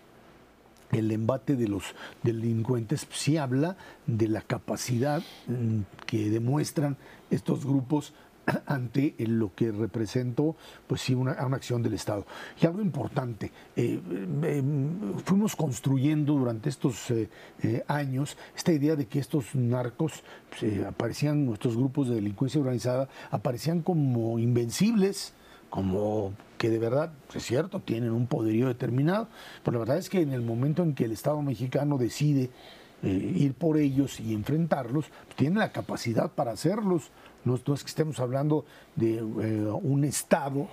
[0.92, 6.96] el embate de los delincuentes sí habla de la capacidad mm, que demuestran
[7.30, 8.14] estos grupos
[8.66, 10.56] ante lo que representó,
[10.86, 12.26] pues sí, una, una acción del Estado.
[12.60, 14.00] Y algo importante, eh,
[14.44, 14.62] eh,
[15.24, 17.28] fuimos construyendo durante estos eh,
[17.88, 23.82] años esta idea de que estos narcos pues, aparecían, nuestros grupos de delincuencia organizada, aparecían
[23.82, 25.34] como invencibles,
[25.70, 29.28] como que de verdad, es cierto, tienen un poderío determinado,
[29.64, 32.50] pero la verdad es que en el momento en que el Estado mexicano decide
[33.02, 37.10] ir por ellos y enfrentarlos, pues, tiene la capacidad para hacerlos.
[37.46, 38.64] No, es que estemos hablando
[38.96, 40.66] de eh, un Estado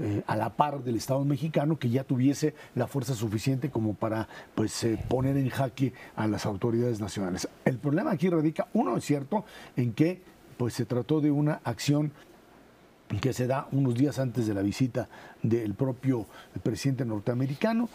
[0.00, 4.26] eh, a la par del Estado mexicano que ya tuviese la fuerza suficiente como para
[4.56, 7.48] pues, eh, poner en jaque a las autoridades nacionales.
[7.64, 9.44] El problema aquí radica, uno es cierto,
[9.76, 10.20] en que
[10.56, 12.10] pues, se trató de una acción
[13.20, 15.08] que se da unos días antes de la visita
[15.44, 16.26] del propio
[16.64, 17.88] presidente norteamericano,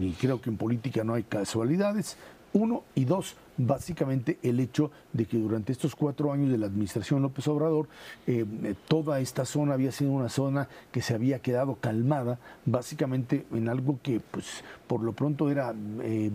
[0.00, 2.16] y creo que en política no hay casualidades,
[2.52, 7.22] uno, y dos, básicamente el hecho de que durante estos cuatro años de la administración
[7.22, 7.88] López Obrador,
[8.26, 8.44] eh,
[8.88, 13.98] toda esta zona había sido una zona que se había quedado calmada, básicamente en algo
[14.02, 16.30] que pues por lo pronto era eh,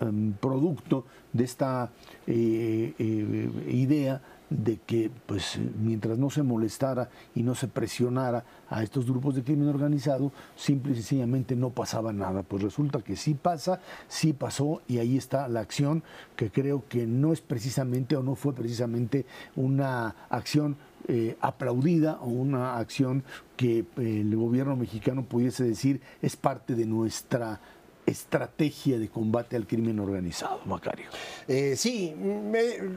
[0.00, 1.90] em, producto de esta
[2.26, 9.06] eh, idea de que pues mientras no se molestara y no se presionara a estos
[9.06, 12.42] grupos de crimen organizado, simple y sencillamente no pasaba nada.
[12.42, 16.02] Pues resulta que sí pasa, sí pasó y ahí está la acción
[16.36, 22.26] que creo que no es precisamente o no fue precisamente una acción eh, aplaudida o
[22.26, 23.24] una acción
[23.56, 27.60] que eh, el gobierno mexicano pudiese decir es parte de nuestra
[28.08, 31.06] estrategia de combate al crimen organizado, Macario.
[31.46, 32.14] Eh, sí,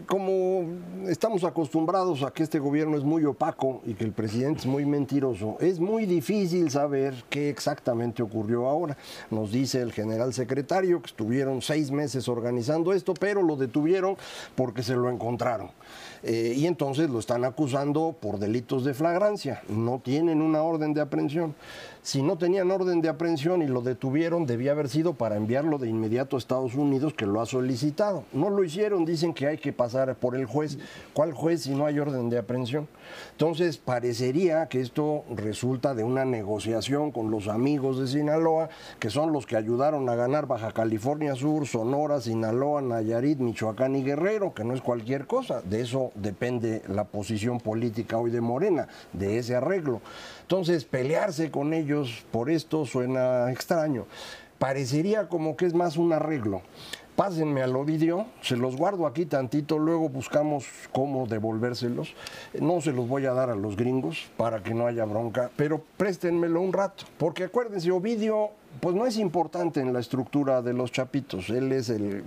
[0.05, 0.65] como
[1.07, 4.85] estamos acostumbrados a que este gobierno es muy opaco y que el presidente es muy
[4.85, 8.97] mentiroso, es muy difícil saber qué exactamente ocurrió ahora.
[9.29, 14.17] Nos dice el general secretario que estuvieron seis meses organizando esto, pero lo detuvieron
[14.55, 15.69] porque se lo encontraron.
[16.23, 19.63] Eh, y entonces lo están acusando por delitos de flagrancia.
[19.67, 21.55] No tienen una orden de aprehensión.
[22.03, 25.87] Si no tenían orden de aprehensión y lo detuvieron, debía haber sido para enviarlo de
[25.87, 28.23] inmediato a Estados Unidos, que lo ha solicitado.
[28.33, 30.79] No lo hicieron, dicen que hay que pasar por el juez.
[31.13, 32.87] ¿Cuál juez si no hay orden de aprehensión?
[33.33, 39.31] Entonces, parecería que esto resulta de una negociación con los amigos de Sinaloa, que son
[39.31, 44.63] los que ayudaron a ganar Baja California Sur, Sonora, Sinaloa, Nayarit, Michoacán y Guerrero, que
[44.63, 45.61] no es cualquier cosa.
[45.61, 50.01] De eso depende la posición política hoy de Morena, de ese arreglo.
[50.51, 54.05] Entonces, pelearse con ellos por esto suena extraño.
[54.59, 56.61] Parecería como que es más un arreglo.
[57.15, 62.13] Pásenme al Ovidio, se los guardo aquí tantito, luego buscamos cómo devolvérselos.
[62.59, 65.81] No se los voy a dar a los gringos para que no haya bronca, pero
[65.95, 70.91] préstenmelo un rato, porque acuérdense, Ovidio pues no es importante en la estructura de los
[70.91, 71.49] chapitos.
[71.49, 72.23] Él es el,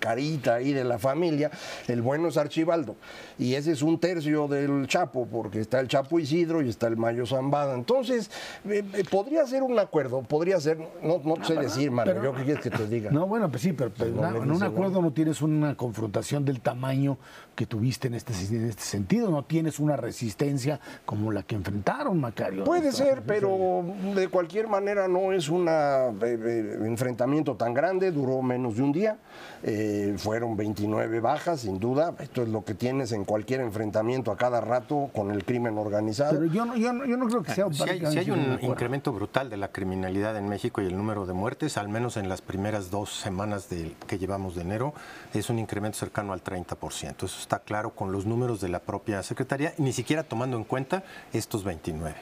[0.00, 1.50] carita ahí de la familia.
[1.88, 2.96] El bueno es Archibaldo.
[3.38, 6.96] Y ese es un tercio del Chapo, porque está el Chapo Isidro y está el
[6.96, 7.74] Mayo Zambada.
[7.74, 8.30] Entonces,
[8.68, 12.44] eh, eh, podría ser un acuerdo, podría ser, no, no sé decir, Mario, yo qué
[12.44, 13.10] quieres que te diga.
[13.10, 17.18] No, bueno, pues sí, pero, en un acuerdo no tienes una confrontación del tamaño
[17.54, 22.18] que tuviste en este, en este sentido, no tienes una resistencia como la que enfrentaron,
[22.18, 22.64] Macario.
[22.64, 25.81] Puede ser, pero de cualquier manera no es una
[26.22, 29.18] eh, eh, enfrentamiento tan grande, duró menos de un día,
[29.62, 34.36] eh, fueron 29 bajas, sin duda, esto es lo que tienes en cualquier enfrentamiento a
[34.36, 36.38] cada rato con el crimen organizado.
[36.38, 37.72] Pero yo no, yo no, creo que sea...
[37.72, 41.26] Si hay, si hay un incremento brutal de la criminalidad en México y el número
[41.26, 44.94] de muertes, al menos en las primeras dos semanas de, que llevamos de enero,
[45.34, 47.24] es un incremento cercano al 30%.
[47.24, 51.02] Eso está claro con los números de la propia Secretaría, ni siquiera tomando en cuenta
[51.32, 52.14] estos 29.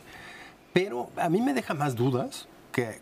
[0.73, 2.47] Pero a mí me deja más dudas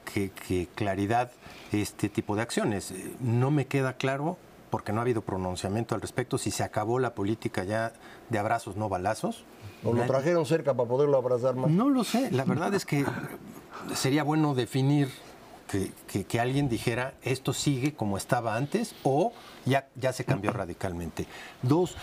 [0.04, 1.30] que, claridad
[1.72, 2.92] este tipo de acciones.
[3.20, 4.36] No me queda claro
[4.70, 7.92] porque no ha habido pronunciamiento al respecto, si se acabó la política ya
[8.28, 9.44] de abrazos, no balazos.
[9.84, 11.70] ¿O lo trajeron cerca para poderlo abrazar más?
[11.70, 13.04] No lo sé, la verdad es que
[13.94, 15.08] sería bueno definir
[15.68, 19.32] que, que, alguien dijera esto sigue como estaba antes o
[19.66, 21.26] ya, ya se cambió radicalmente.
[21.62, 21.96] Dos,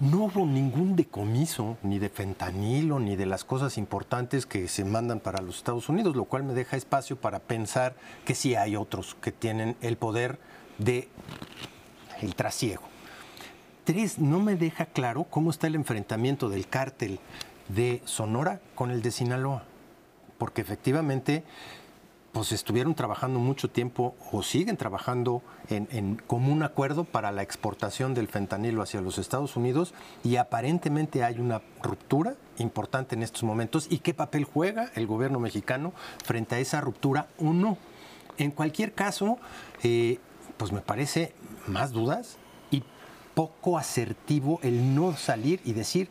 [0.00, 5.20] no hubo ningún decomiso ni de fentanilo ni de las cosas importantes que se mandan
[5.20, 7.94] para los Estados Unidos, lo cual me deja espacio para pensar
[8.24, 10.38] que sí hay otros que tienen el poder
[10.78, 11.08] de
[12.20, 12.82] el trasiego.
[13.84, 17.20] Tres, no me deja claro cómo está el enfrentamiento del cártel
[17.68, 19.64] de Sonora con el de Sinaloa,
[20.38, 21.44] porque efectivamente
[22.36, 28.12] pues estuvieron trabajando mucho tiempo o siguen trabajando en, en, común acuerdo para la exportación
[28.12, 33.86] del fentanilo hacia los Estados Unidos y aparentemente hay una ruptura importante en estos momentos.
[33.88, 35.94] ¿Y qué papel juega el gobierno mexicano
[36.26, 37.78] frente a esa ruptura o no?
[38.36, 39.38] En cualquier caso,
[39.82, 40.18] eh,
[40.58, 41.32] pues me parece
[41.66, 42.36] más dudas
[42.70, 42.84] y
[43.34, 46.10] poco asertivo el no salir y decir,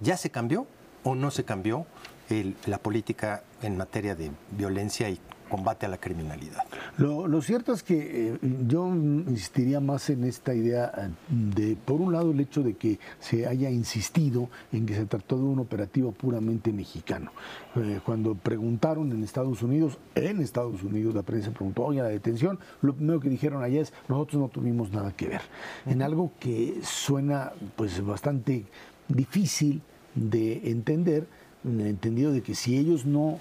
[0.00, 0.66] ya se cambió
[1.04, 1.84] o no se cambió
[2.66, 5.18] la política en materia de violencia y
[5.48, 6.64] combate a la criminalidad.
[6.96, 12.12] Lo, cierto es que eh, yo insistiría más en esta idea eh, de, por un
[12.12, 16.12] lado, el hecho de que se haya insistido en que se trató de un operativo
[16.12, 17.32] puramente mexicano.
[17.76, 22.58] Eh, cuando preguntaron en Estados Unidos, en Estados Unidos la prensa preguntó, oye, la detención,
[22.82, 25.42] lo primero que dijeron allá es, nosotros no tuvimos nada que ver.
[25.86, 28.66] En algo que suena pues bastante
[29.08, 29.82] difícil
[30.14, 31.26] de entender,
[31.64, 33.38] en el entendido de que si ellos no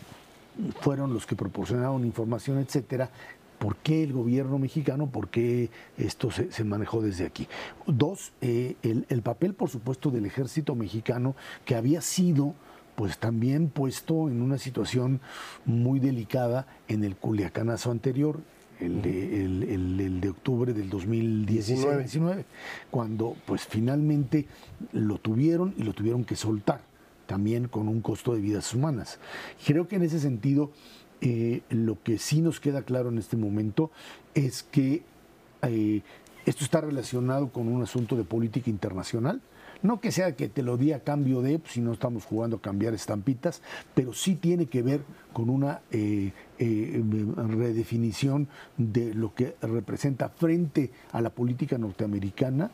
[0.82, 3.10] fueron los que proporcionaron información, etcétera,
[3.60, 5.08] ¿Por qué el gobierno mexicano?
[5.08, 7.48] ¿Por qué esto se, manejó desde aquí?
[7.88, 11.36] Dos, eh, el, papel, por supuesto, del ejército mexicano,
[11.66, 12.54] que había sido
[12.96, 15.22] pues también puesto en una situación
[15.66, 18.42] muy delicada en el Culiacanazo anterior,
[18.80, 22.46] el de, el, de octubre del 2019,
[22.92, 24.48] cuando pues finalmente
[24.94, 26.87] lo tuvieron y lo tuvieron que soltar
[27.28, 29.20] también con un costo de vidas humanas.
[29.66, 30.72] Creo que en ese sentido
[31.22, 33.92] eh, lo que sí nos queda claro en este momento
[34.34, 35.04] es que
[35.62, 36.02] eh,
[36.46, 39.42] esto está relacionado con un asunto de política internacional.
[39.84, 42.58] No que sea que te lo di a cambio de, pues, si no estamos jugando
[42.58, 43.62] a cambiar estampitas,
[43.94, 45.02] pero sí tiene que ver
[45.34, 48.48] con una eh, redefinición
[48.78, 52.72] de lo que representa frente a la política norteamericana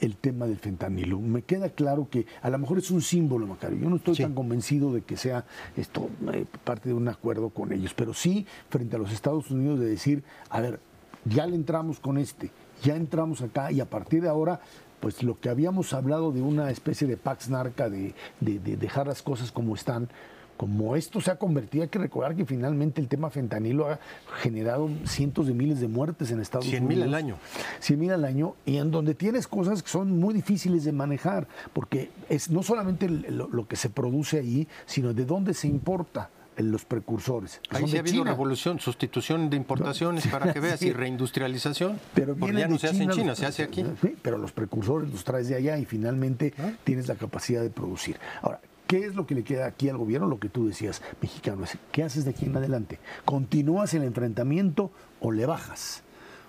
[0.00, 1.20] el tema del fentanilo.
[1.20, 3.78] Me queda claro que a lo mejor es un símbolo, Macario.
[3.78, 5.44] Yo no estoy tan convencido de que sea
[5.76, 9.80] esto eh, parte de un acuerdo con ellos, pero sí frente a los Estados Unidos
[9.80, 10.80] de decir, a ver,
[11.24, 12.50] ya le entramos con este,
[12.82, 14.60] ya entramos acá y a partir de ahora
[15.00, 19.22] pues lo que habíamos hablado de una especie de pax narca, de, de dejar las
[19.22, 20.08] cosas como están,
[20.56, 23.98] como esto se ha convertido, hay que recordar que finalmente el tema fentanilo ha
[24.40, 26.86] generado cientos de miles de muertes en Estados Unidos.
[26.86, 27.38] 100 mil al año.
[27.80, 31.46] 100 mil al año, y en donde tienes cosas que son muy difíciles de manejar,
[31.72, 36.86] porque es no solamente lo, que se produce ahí, sino de dónde se importa los
[36.86, 37.60] precursores.
[37.68, 42.00] Ahí sí ha habido revolución, sustitución de importaciones para que veas y reindustrialización.
[42.14, 43.84] Pero porque ya no se hace en China, se hace aquí.
[44.22, 46.54] pero los precursores los traes de allá y finalmente
[46.84, 48.18] tienes la capacidad de producir.
[48.40, 50.28] Ahora, ¿Qué es lo que le queda aquí al gobierno?
[50.28, 53.00] Lo que tú decías, mexicano, ¿qué haces de aquí en adelante?
[53.24, 56.04] ¿Continúas el enfrentamiento o le bajas?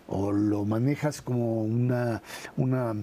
[0.08, 2.22] ¿O lo manejas como una,
[2.56, 2.94] una,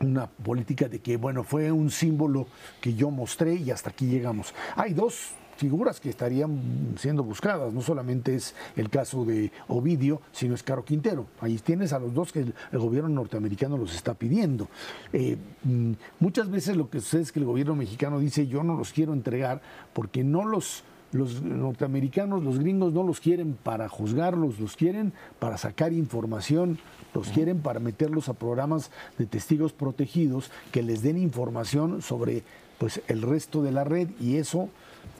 [0.00, 2.46] una política de que, bueno, fue un símbolo
[2.82, 4.54] que yo mostré y hasta aquí llegamos?
[4.76, 7.74] Hay dos figuras que estarían siendo buscadas.
[7.74, 11.26] No solamente es el caso de Ovidio, sino es Caro Quintero.
[11.38, 14.68] Ahí tienes a los dos que el, gobierno norteamericano los está pidiendo.
[15.12, 18.74] Eh, mm, muchas veces lo que sucede es que el gobierno mexicano dice yo no
[18.74, 19.60] los quiero entregar
[19.92, 20.82] porque no los
[21.12, 26.78] los norteamericanos, los gringos no los quieren para juzgarlos, los quieren para sacar información,
[27.12, 32.44] los quieren para meterlos a programas de testigos protegidos que les den información sobre
[32.78, 34.68] pues el resto de la red y eso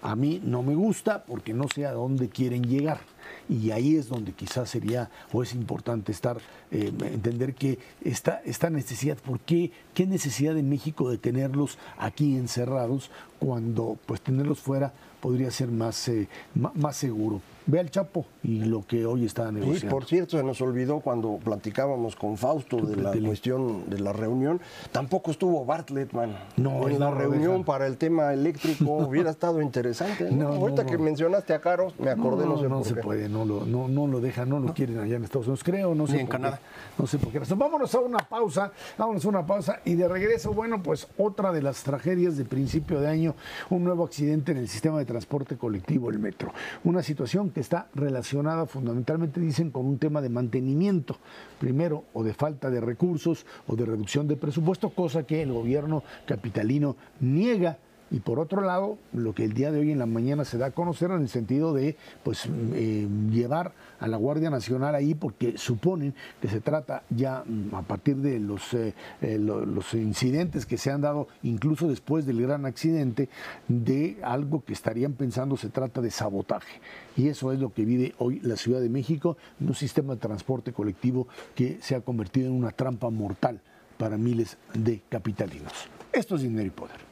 [0.03, 3.01] a mí no me gusta porque no sé a dónde quieren llegar.
[3.49, 6.39] Y ahí es donde quizás sería o es importante estar,
[6.71, 9.73] eh, entender que esta, esta necesidad, ¿por qué?
[9.95, 16.09] ¿Qué necesidad en México de tenerlos aquí encerrados cuando pues tenerlos fuera podría ser más,
[16.09, 17.41] eh, más seguro?
[17.71, 19.87] Ve al Chapo y lo que hoy está negociando.
[19.87, 24.13] Y por cierto, se nos olvidó cuando platicábamos con Fausto de la cuestión de la
[24.13, 24.61] reunión,
[24.91, 26.37] tampoco estuvo Bartlett, man.
[26.57, 30.33] No, en la reunión para el tema eléctrico hubiera estado interesante.
[30.33, 30.49] ¿no?
[30.49, 33.87] Ahorita que mencionaste a Caro, me acordé, no, sé no se puede, no lo, no,
[33.87, 36.15] no lo dejan, no lo quieren allá en Estados Unidos, creo, no sé.
[36.15, 36.59] Ni en Canadá.
[36.99, 40.53] no sé por qué Vámonos a una pausa, vámonos a una pausa y de regreso,
[40.53, 43.37] bueno, pues otra de las tragedias de principio de año,
[43.69, 46.53] un nuevo accidente en el sistema de transporte colectivo, el metro.
[46.83, 51.17] Una situación que está relacionada fundamentalmente, dicen, con un tema de mantenimiento,
[51.59, 56.03] primero, o de falta de recursos o de reducción de presupuesto, cosa que el gobierno
[56.27, 57.79] capitalino niega.
[58.11, 60.67] Y por otro lado, lo que el día de hoy en la mañana se da
[60.67, 65.57] a conocer en el sentido de pues, eh, llevar a la Guardia Nacional ahí porque
[65.59, 70.79] suponen que se trata ya mm, a partir de los, eh, eh, los incidentes que
[70.79, 73.29] se han dado incluso después del gran accidente
[73.69, 76.81] de algo que estarían pensando se trata de sabotaje.
[77.17, 80.73] Y eso es lo que vive hoy la Ciudad de México, un sistema de transporte
[80.73, 83.61] colectivo que se ha convertido en una trampa mortal
[83.99, 85.73] para miles de capitalinos.
[86.13, 87.10] Esto es dinero y poder.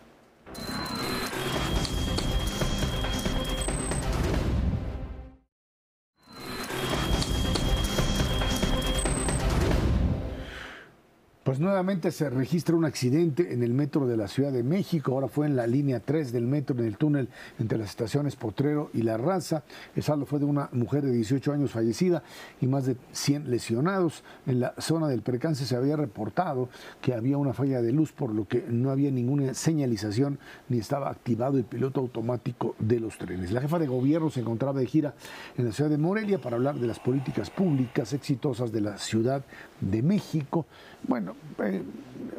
[11.79, 15.55] Se registra un accidente en el metro de la Ciudad de México, ahora fue en
[15.55, 17.29] la línea 3 del metro, en el túnel
[17.61, 19.63] entre las estaciones Potrero y La Raza.
[19.95, 22.25] El saldo fue de una mujer de 18 años fallecida
[22.61, 24.25] y más de 100 lesionados.
[24.45, 26.69] En la zona del percance se había reportado
[27.01, 31.09] que había una falla de luz, por lo que no había ninguna señalización ni estaba
[31.09, 33.53] activado el piloto automático de los trenes.
[33.53, 35.15] La jefa de gobierno se encontraba de gira
[35.57, 39.45] en la ciudad de Morelia para hablar de las políticas públicas exitosas de la Ciudad
[39.81, 40.67] de México.
[41.07, 41.83] Bueno, eh,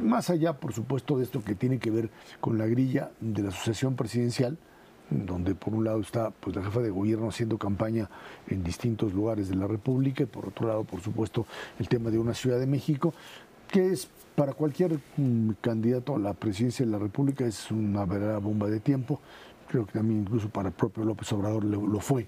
[0.01, 2.09] más allá, por supuesto, de esto que tiene que ver
[2.39, 4.57] con la grilla de la Asociación Presidencial,
[5.09, 8.09] donde por un lado está pues, la jefa de gobierno haciendo campaña
[8.47, 11.45] en distintos lugares de la República y por otro lado, por supuesto,
[11.79, 13.13] el tema de una Ciudad de México,
[13.67, 18.39] que es para cualquier mm, candidato a la presidencia de la República es una verdadera
[18.39, 19.19] bomba de tiempo.
[19.67, 22.27] Creo que también incluso para el propio López Obrador lo fue.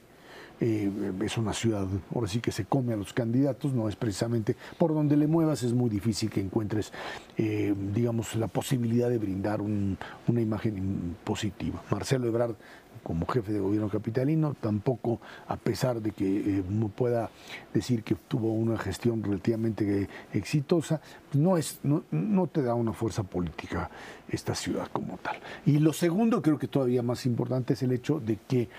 [0.64, 0.92] Eh,
[1.26, 4.94] es una ciudad, ahora sí que se come a los candidatos, no es precisamente por
[4.94, 6.94] donde le muevas, es muy difícil que encuentres,
[7.36, 9.98] eh, digamos, la posibilidad de brindar una
[10.42, 11.82] imagen positiva.
[11.90, 12.56] Marcelo Ebrard
[13.02, 16.64] como jefe de gobierno capitalino, tampoco a pesar de que eh,
[16.96, 17.32] pueda
[17.74, 21.02] decir que tuvo una gestión relativamente exitosa,
[21.34, 23.90] no, es, no, no, te da una fuerza política
[24.30, 25.40] esta ciudad como tal.
[25.66, 28.70] Y lo segundo, creo que todavía más importante, es el hecho de que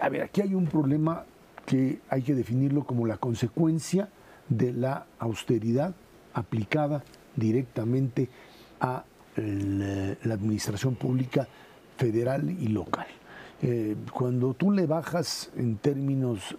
[0.00, 1.24] a ver, aquí hay un problema
[1.66, 4.08] que hay que definirlo como la consecuencia
[4.48, 5.94] de la austeridad
[6.34, 7.04] aplicada
[7.36, 8.28] directamente
[8.80, 9.04] a
[9.36, 11.46] la administración pública
[11.96, 13.06] federal y local.
[13.64, 16.56] Eh, cuando tú le bajas en términos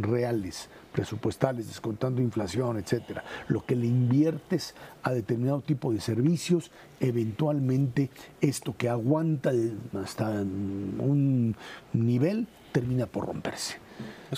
[0.00, 8.10] reales, presupuestales, descontando inflación, etcétera, lo que le inviertes a determinado tipo de servicios, eventualmente
[8.42, 9.50] esto que aguanta
[9.94, 11.56] hasta un
[11.94, 13.76] nivel termina por romperse.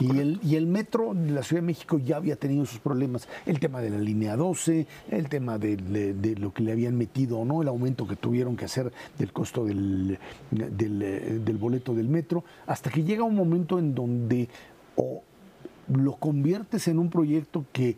[0.01, 3.29] Y el, y el, metro de la Ciudad de México ya había tenido sus problemas.
[3.47, 7.45] El tema de la línea 12, el tema de, lo que le habían metido o
[7.45, 10.19] no, el aumento que tuvieron que hacer del costo del,
[10.51, 14.49] del, boleto del metro, hasta que llega un momento en donde
[14.97, 15.23] o
[15.89, 17.97] lo conviertes en un proyecto que,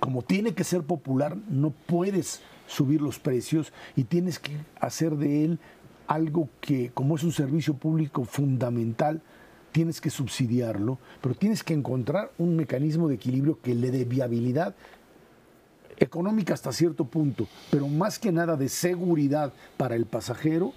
[0.00, 5.44] como tiene que ser popular, no puedes subir los precios y tienes que hacer de
[5.44, 5.58] él
[6.06, 9.22] algo que, como es un servicio público fundamental,
[9.72, 14.74] tienes que subsidiarlo, pero tienes que encontrar un mecanismo de equilibrio que le dé viabilidad
[15.96, 20.72] económica hasta cierto punto, pero más que nada de seguridad para el pasajero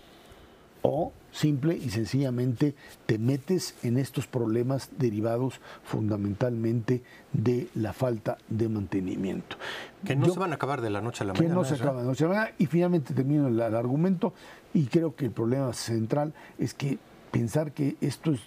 [0.81, 2.75] o simple y sencillamente
[3.05, 7.03] te metes en estos problemas derivados fundamentalmente
[7.33, 9.57] de la falta de mantenimiento.
[10.05, 11.49] Que no se van a acabar de la noche a la mañana.
[11.49, 12.55] Que no se acaban de la noche a la mañana.
[12.57, 14.33] Y finalmente termino el argumento
[14.77, 16.99] y creo que el problema central es que
[17.31, 18.41] pensar que esto es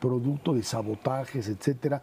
[0.00, 2.02] producto de sabotajes, etcétera.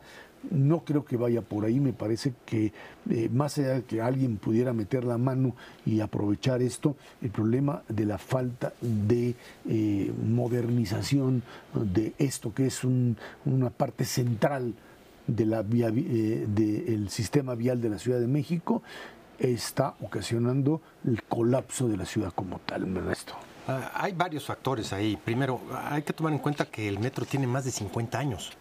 [0.50, 2.72] No creo que vaya por ahí, me parece que
[3.10, 7.84] eh, más allá de que alguien pudiera meter la mano y aprovechar esto, el problema
[7.90, 9.36] de la falta de
[9.68, 11.44] eh, modernización
[11.74, 14.74] de esto, que es una parte central
[15.28, 18.84] de la eh, del sistema vial de la Ciudad de México,
[19.40, 23.34] está ocasionando el colapso de la ciudad como tal, Ernesto.
[23.68, 25.18] Ah, hay varios factores ahí.
[25.18, 25.60] Primero,
[25.90, 28.52] hay que tomar en cuenta que el metro tiene más de 50 años.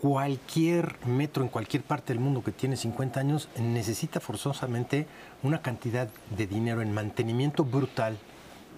[0.00, 5.06] Cualquier metro en cualquier parte del mundo que tiene 50 años necesita forzosamente
[5.42, 8.18] una cantidad de dinero en mantenimiento brutal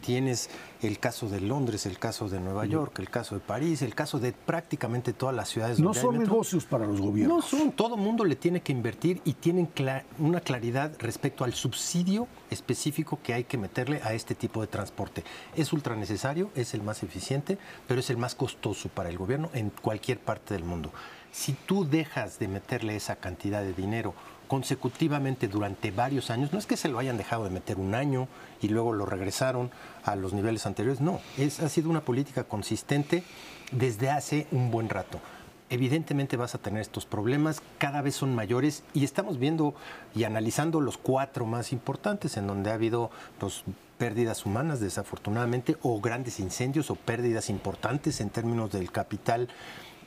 [0.03, 0.51] tienes
[0.83, 4.19] el caso de Londres, el caso de Nueva York, el caso de París, el caso
[4.19, 5.79] de prácticamente todas las ciudades.
[5.79, 7.37] No son negocios para los gobiernos.
[7.37, 9.71] No son, todo mundo le tiene que invertir y tienen
[10.19, 15.25] una claridad respecto al subsidio específico que hay que meterle a este tipo de transporte.
[15.57, 19.49] Es ultra necesario, es el más eficiente, pero es el más costoso para el gobierno
[19.55, 20.93] en cualquier parte del mundo.
[21.31, 24.15] Si tú dejas de meterle esa cantidad de dinero
[24.49, 28.29] consecutivamente durante varios años, no es que se lo hayan dejado de meter un año
[28.63, 29.71] y luego lo regresaron
[30.05, 33.25] a los niveles anteriores, no, es, ha sido una política consistente
[33.73, 35.21] desde hace un buen rato.
[35.69, 39.75] Evidentemente vas a tener estos problemas, cada vez son mayores y estamos viendo
[40.15, 43.65] y analizando los cuatro más importantes en donde ha habido pues,
[43.97, 49.49] pérdidas humanas desafortunadamente o grandes incendios o pérdidas importantes en términos del capital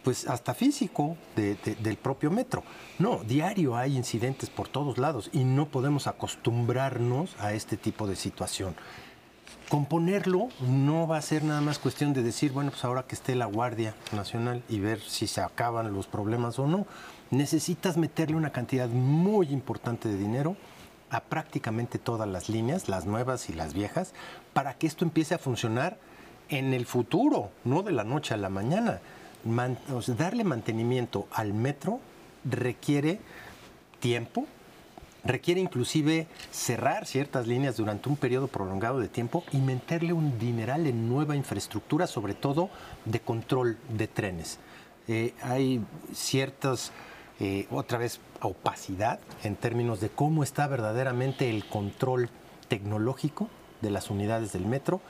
[0.05, 2.63] pues hasta físico del propio metro.
[2.99, 8.15] No, diario hay incidentes por todos lados y no podemos acostumbrarnos a este tipo de
[8.15, 8.75] situación.
[9.67, 13.33] Componerlo no va a ser nada más cuestión de decir, bueno, pues ahora que esté
[13.33, 16.85] la Guardia Nacional y ver si se acaban los problemas o no.
[17.31, 20.55] Necesitas meterle una cantidad muy importante de dinero
[21.09, 24.13] a prácticamente todas las líneas, las nuevas y las viejas,
[24.53, 25.97] para que esto empiece a funcionar
[26.49, 29.01] en el futuro, no de la noche a la mañana
[30.17, 31.99] darle mantenimiento al metro
[32.43, 33.19] requiere
[33.99, 34.45] tiempo,
[35.23, 40.85] requiere inclusive cerrar ciertas líneas durante un periodo prolongado de tiempo y meterle un dineral
[40.87, 42.69] en nueva infraestructura, sobre todo
[43.05, 44.59] de control de trenes.
[45.07, 45.83] Eh, hay
[46.13, 46.91] ciertas,
[47.39, 52.29] eh, otra vez, opacidad en términos de cómo está verdaderamente el control
[52.67, 53.49] tecnológico
[53.81, 55.01] de las unidades del metro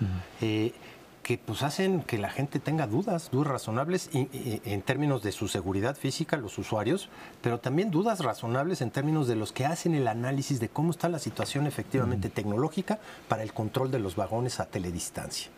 [1.26, 5.96] que pues hacen que la gente tenga dudas, dudas razonables en términos de su seguridad
[5.98, 7.10] física, los usuarios,
[7.42, 11.10] pero también dudas razonables en términos de los que hacen el análisis de cómo está
[11.10, 15.50] la situación efectivamente tecnológica para el control de los vagones a teledistancia.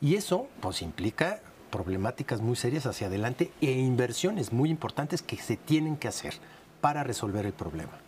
[0.00, 1.40] Y eso pues implica
[1.72, 6.34] problemáticas muy serias hacia adelante e inversiones muy importantes que se tienen que hacer
[6.80, 7.98] para resolver el problema.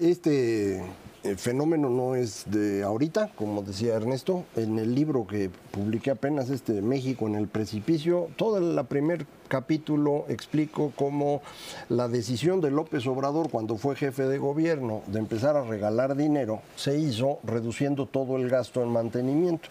[0.00, 0.82] Este
[1.22, 4.44] el fenómeno no es de ahorita, como decía Ernesto.
[4.56, 10.26] En el libro que publiqué apenas, este México en el precipicio, todo el primer capítulo
[10.28, 11.42] explico cómo
[11.88, 16.62] la decisión de López Obrador cuando fue jefe de gobierno de empezar a regalar dinero
[16.76, 19.68] se hizo reduciendo todo el gasto en mantenimiento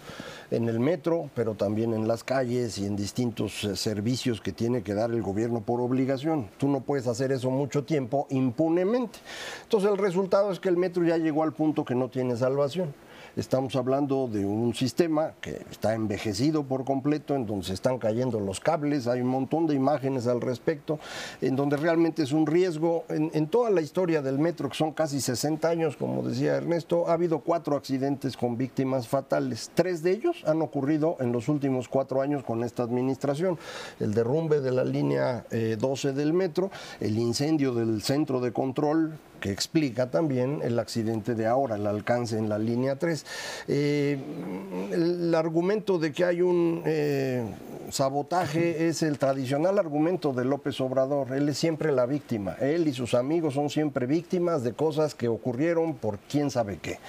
[0.51, 4.81] en el metro, pero también en las calles y en distintos eh, servicios que tiene
[4.81, 6.49] que dar el gobierno por obligación.
[6.57, 9.19] Tú no puedes hacer eso mucho tiempo impunemente.
[9.63, 12.93] Entonces el resultado es que el metro ya llegó al punto que no tiene salvación.
[13.35, 18.39] Estamos hablando de un sistema que está envejecido por completo, en donde se están cayendo
[18.39, 20.99] los cables, hay un montón de imágenes al respecto,
[21.41, 23.05] en donde realmente es un riesgo.
[23.09, 27.13] En, toda la historia del metro, que son casi 60 años, como decía Ernesto, ha
[27.13, 29.71] habido cuatro accidentes con víctimas fatales.
[29.73, 33.57] Tres de ellos han ocurrido en los últimos cuatro años con esta administración.
[33.99, 39.17] El derrumbe de la línea 12 eh, del metro, el incendio del centro de control
[39.39, 43.25] que explica también el accidente de ahora, el alcance en la línea 3.
[43.67, 44.17] Eh,
[44.91, 47.43] el argumento de que hay un eh,
[47.91, 51.33] sabotaje es el tradicional argumento de López Obrador.
[51.33, 52.55] Él es siempre la víctima.
[52.59, 56.99] Él y sus amigos son siempre víctimas de cosas que ocurrieron por quién sabe qué.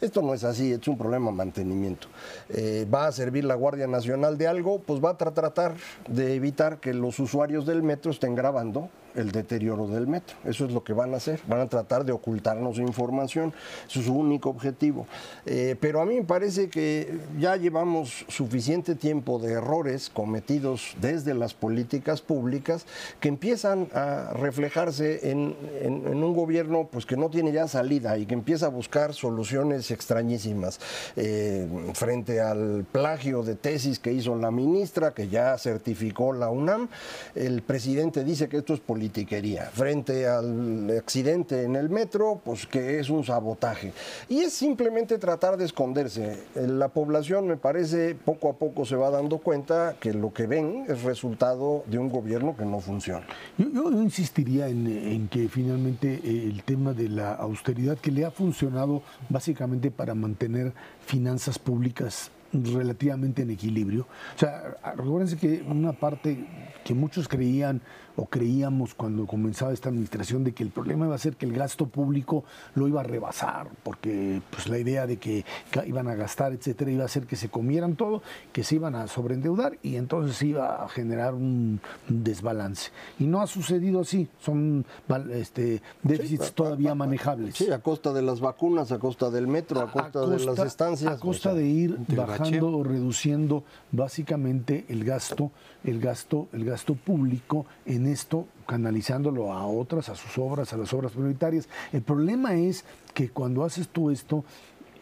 [0.00, 2.08] Esto no es así, es un problema de mantenimiento.
[2.50, 4.78] Eh, ¿Va a servir la Guardia Nacional de algo?
[4.80, 5.74] Pues va a tratar
[6.08, 8.88] de evitar que los usuarios del metro estén grabando
[9.18, 10.36] el deterioro del metro.
[10.44, 11.40] Eso es lo que van a hacer.
[11.48, 13.52] Van a tratar de ocultarnos información.
[13.88, 15.06] Eso es su único objetivo.
[15.44, 21.34] Eh, pero a mí me parece que ya llevamos suficiente tiempo de errores cometidos desde
[21.34, 22.86] las políticas públicas
[23.20, 28.34] que empiezan a reflejarse en, un gobierno pues, que no tiene ya salida y que
[28.34, 30.78] empieza a buscar soluciones extrañísimas
[31.16, 36.88] eh, frente al plagio de tesis que hizo la ministra, que ya certificó la UNAM.
[37.34, 39.70] El presidente dice que esto es política politiquería.
[39.72, 43.92] Frente al accidente en el metro, pues que es un sabotaje.
[44.28, 46.44] Y es simplemente tratar de esconderse.
[46.54, 50.84] La población, me parece, poco a poco se va dando cuenta que lo que ven
[50.88, 53.26] es resultado de un gobierno que no funciona.
[53.56, 59.02] Yo, insistiría en, que finalmente eh, el tema de la austeridad, que le ha funcionado
[59.28, 60.72] básicamente para mantener
[61.06, 64.06] finanzas públicas relativamente en equilibrio.
[64.36, 66.46] O sea, recuérdense que una parte
[66.84, 67.80] que muchos creían
[68.18, 71.52] o creíamos cuando comenzaba esta administración de que el problema iba a ser que el
[71.52, 72.44] gasto público
[72.74, 75.44] lo iba a rebasar, porque pues la idea de que
[75.86, 78.20] iban a gastar, etcétera, iba a ser que se comieran todo,
[78.52, 82.90] que se iban a sobreendeudar y entonces iba a generar un desbalance.
[83.20, 84.84] Y no ha sucedido así, son
[85.30, 87.54] este, déficits todavía manejables.
[87.54, 91.12] Sí, a costa de las vacunas, a costa del metro, a, costa, de las estancias.
[91.12, 93.62] A costa de ir bajando o reduciendo
[93.92, 95.52] básicamente el gasto,
[95.84, 100.92] el gasto, el gasto público en esto canalizándolo a otras, a sus obras, a las
[100.92, 101.68] obras prioritarias.
[101.92, 104.44] El problema es que cuando haces tú esto,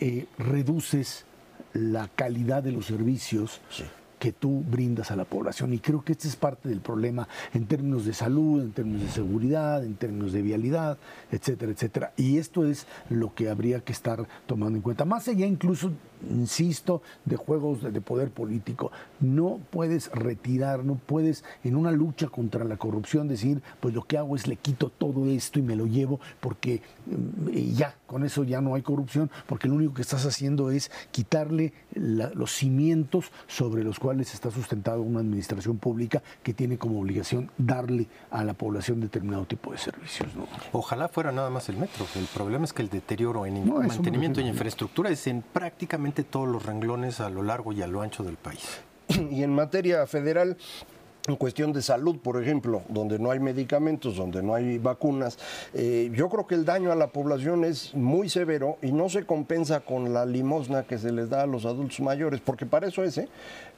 [0.01, 1.25] eh, reduces
[1.73, 3.61] la calidad de los servicios.
[4.19, 5.75] que tú brindas a la población.
[5.75, 9.09] Y creo que este es parte del problema en términos de salud, en términos de
[9.11, 10.97] seguridad, en términos de vialidad,
[11.31, 12.13] etcétera, etcétera.
[12.17, 15.05] Y esto es lo que habría que estar tomando en cuenta.
[15.05, 15.93] Más allá incluso
[16.31, 18.93] insisto, de juegos de, poder político.
[19.21, 24.19] No puedes retirar, no puedes en una lucha contra la corrupción decir, pues lo que
[24.19, 28.45] hago es le quito todo esto y me lo llevo porque mm, ya, con eso
[28.45, 33.83] ya no hay corrupción, porque lo único que estás haciendo es quitarle los cimientos sobre
[33.83, 39.01] los cuales está sustentada una administración pública que tiene como obligación darle a la población
[39.01, 40.29] determinado tipo de servicios.
[40.73, 42.07] Ojalá fuera nada más el metro.
[42.15, 46.65] El problema es que el deterioro en mantenimiento y infraestructura es en prácticamente todos los
[46.65, 48.81] renglones a lo largo y a lo ancho del país.
[49.31, 50.57] Y en materia federal,
[51.29, 55.39] en cuestión de salud, por ejemplo, donde no hay medicamentos, donde no hay vacunas,
[55.75, 59.25] eh, yo creo que el daño a la población es muy severo y no se
[59.25, 63.03] compensa con la limosna que se les da a los adultos mayores, porque para eso
[63.03, 63.29] es, ¿eh?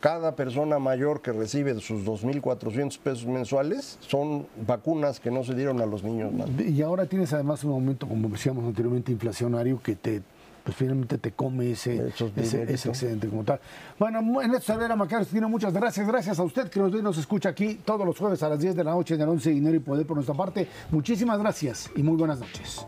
[0.00, 5.80] cada persona mayor que recibe sus 2.400 pesos mensuales son vacunas que no se dieron
[5.80, 6.32] a los niños.
[6.58, 10.22] Y ahora tienes además un aumento, como decíamos anteriormente, inflacionario que te
[10.68, 13.58] pues finalmente te come ese, ese, excedente como tal.
[13.98, 16.06] Bueno, en esta Herrera Macario, muchas gracias.
[16.06, 18.84] Gracias a usted que nos, nos escucha aquí todos los jueves a las 10 de
[18.84, 20.68] la noche en el 11 Dinero y Poder por nuestra parte.
[20.90, 22.84] Muchísimas gracias y muy buenas noches.